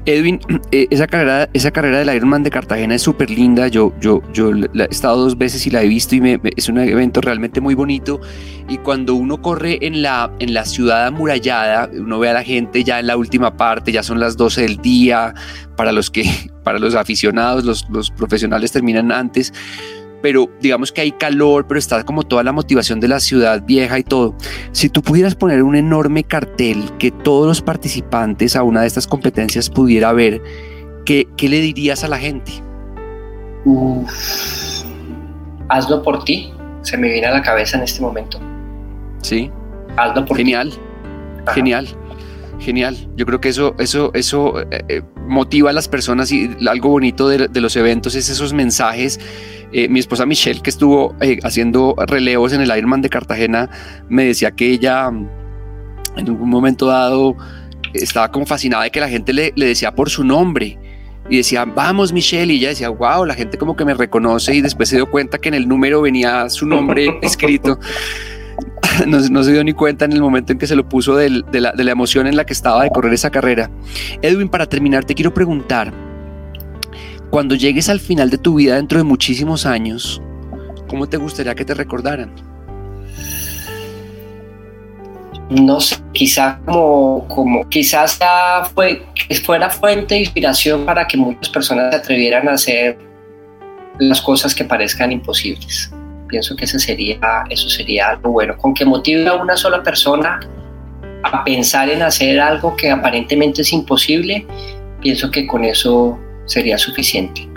[0.06, 0.40] Edwin,
[0.72, 3.68] eh, esa, carrera, esa carrera del Ironman de Cartagena es súper linda.
[3.68, 6.78] Yo, yo, yo he estado dos veces y la he visto y me, es un
[6.78, 8.22] evento realmente muy bonito.
[8.70, 12.84] Y cuando uno corre en la, en la ciudad amurallada, uno ve a la gente
[12.84, 15.34] ya en la última parte, ya son las 12 del día.
[15.76, 16.24] Para los que,
[16.64, 19.52] para los aficionados, los, los profesionales terminan antes
[20.22, 24.00] pero digamos que hay calor, pero está como toda la motivación de la ciudad vieja
[24.00, 24.36] y todo.
[24.72, 29.08] Si tú pudieras poner un enorme cartel que todos los participantes a una de estas
[29.08, 30.42] competencias pudiera ver,
[31.06, 32.52] ¿qué, qué le dirías a la gente?
[35.70, 38.40] hazlo por ti, se me viene a la cabeza en este momento.
[39.22, 39.52] Sí.
[39.98, 40.74] Hazlo por Genial.
[41.48, 41.88] Genial.
[42.60, 42.96] Genial.
[43.16, 47.28] Yo creo que eso, eso, eso eh, eh, motiva a las personas y algo bonito
[47.28, 49.20] de, de los eventos es esos mensajes
[49.78, 53.70] eh, mi esposa Michelle, que estuvo eh, haciendo relevos en el Ironman de Cartagena,
[54.08, 55.30] me decía que ella mm,
[56.16, 57.36] en algún momento dado
[57.94, 60.80] estaba como fascinada de que la gente le, decía por su nombre
[61.30, 64.62] y decía, vamos Michelle, y ella decía, wow, la gente como que me reconoce y
[64.62, 67.78] después se dio cuenta que en el número venía su nombre escrito.
[69.08, 71.92] No, se dio ni cuenta en el momento en que se lo puso de, la,
[71.92, 73.70] emoción en la que estaba de correr esa carrera.
[74.22, 75.94] Edwin, para terminar, te quiero preguntar,
[77.30, 80.22] cuando llegues al final de tu vida dentro de muchísimos años,
[80.88, 82.34] ¿cómo te gustaría que te recordaran?
[85.50, 88.18] No sé, quizás como, como quizás
[88.74, 89.06] fue,
[89.44, 92.98] fuera fuente de inspiración para que muchas personas se atrevieran a hacer
[94.00, 95.92] las cosas que parezcan imposibles.
[96.28, 97.20] Pienso que ese sería,
[97.50, 98.58] eso sería algo bueno.
[98.58, 100.40] Con que motive a una sola persona
[101.24, 104.46] a pensar en hacer algo que aparentemente es imposible,
[105.02, 107.48] pienso que con eso sería suficiente.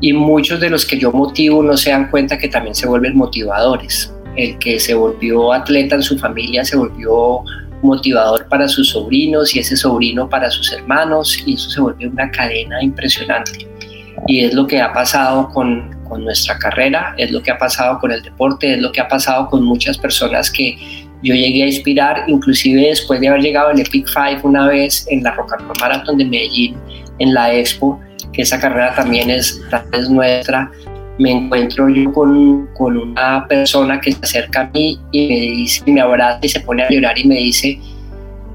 [0.00, 3.16] Y muchos de los que yo motivo no se dan cuenta que también se vuelven
[3.16, 4.14] motivadores.
[4.36, 7.42] El que se volvió atleta en su familia se volvió
[7.82, 12.30] motivador para sus sobrinos y ese sobrino para sus hermanos y eso se volvió una
[12.30, 13.66] cadena impresionante.
[14.26, 17.98] Y es lo que ha pasado con, con nuestra carrera, es lo que ha pasado
[17.98, 20.76] con el deporte, es lo que ha pasado con muchas personas que
[21.22, 25.22] yo llegué a inspirar, inclusive después de haber llegado al Epic Five una vez en
[25.22, 26.76] la Rock and Roll Marathon de Medellín,
[27.18, 28.00] en la Expo,
[28.32, 29.60] que esa carrera también es,
[29.92, 30.70] es nuestra,
[31.18, 35.82] me encuentro yo con, con, una persona que se acerca a mí y me dice,
[35.90, 37.78] me abraza y se pone a llorar y me dice,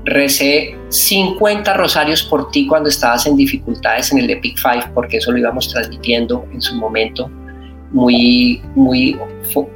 [0.06, 5.32] recé 50 rosarios por ti cuando estabas en dificultades en el Epic Five, porque eso
[5.32, 7.30] lo íbamos transmitiendo en su momento,
[7.92, 9.18] muy, muy,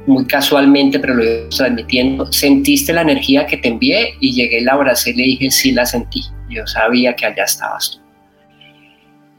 [0.06, 2.32] muy casualmente, pero lo íbamos transmitiendo.
[2.32, 5.86] Sentiste la energía que te envié y llegué, la abracé y le dije, sí la
[5.86, 6.22] sentí.
[6.48, 8.00] Yo sabía que allá estabas tú.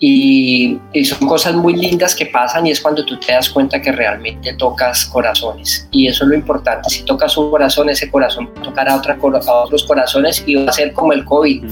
[0.04, 3.92] Y, son cosas muy lindas que pasan y es cuando tú te das cuenta que
[3.92, 5.88] realmente tocas corazones.
[5.92, 6.90] Y eso es lo importante.
[6.90, 10.56] Si tocas un corazón, ese corazón va a tocar a, otra, a otros corazones y
[10.56, 11.64] va a ser como el COVID,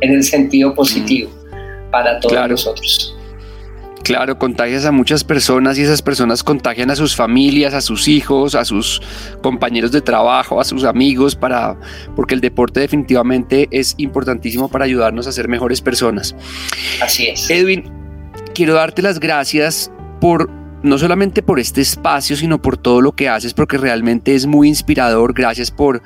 [0.00, 1.30] en el sentido positivo,
[1.92, 3.16] para todos nosotros.
[4.02, 8.54] Claro, contagias a muchas personas y esas personas contagian a sus familias, a sus hijos,
[8.54, 9.02] a sus
[9.42, 11.76] compañeros de trabajo, a sus amigos, para,
[12.16, 16.34] porque el deporte definitivamente es importantísimo para ayudarnos a ser mejores personas.
[17.02, 17.50] Así es.
[17.50, 17.84] Edwin,
[18.54, 20.50] quiero darte las gracias por
[20.82, 24.68] no solamente por este espacio, sino por todo lo que haces, porque realmente es muy
[24.68, 25.34] inspirador.
[25.34, 26.02] Gracias por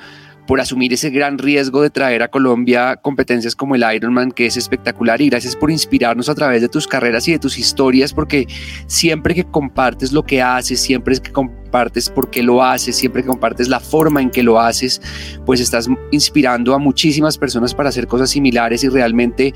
[0.47, 4.57] por asumir ese gran riesgo de traer a Colombia competencias como el Ironman, que es
[4.57, 8.47] espectacular, y gracias por inspirarnos a través de tus carreras y de tus historias, porque
[8.87, 13.27] siempre que compartes lo que haces, siempre que compartes por qué lo haces, siempre que
[13.27, 15.01] compartes la forma en que lo haces,
[15.45, 18.83] pues estás inspirando a muchísimas personas para hacer cosas similares.
[18.83, 19.53] Y realmente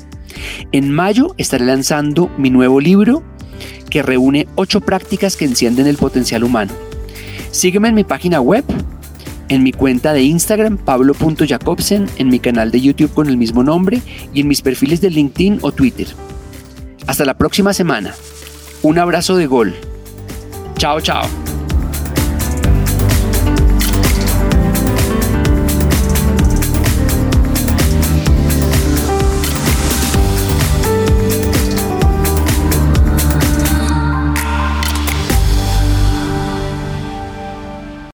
[0.70, 3.22] En mayo estaré lanzando mi nuevo libro
[3.88, 6.74] que reúne 8 prácticas que encienden el potencial humano.
[7.52, 8.66] Sígueme en mi página web,
[9.48, 14.02] en mi cuenta de Instagram pablo.jacobsen, en mi canal de YouTube con el mismo nombre
[14.34, 16.08] y en mis perfiles de LinkedIn o Twitter.
[17.06, 18.12] Hasta la próxima semana.
[18.82, 19.74] Un abrazo de gol.
[20.78, 21.57] Tchau, tchau.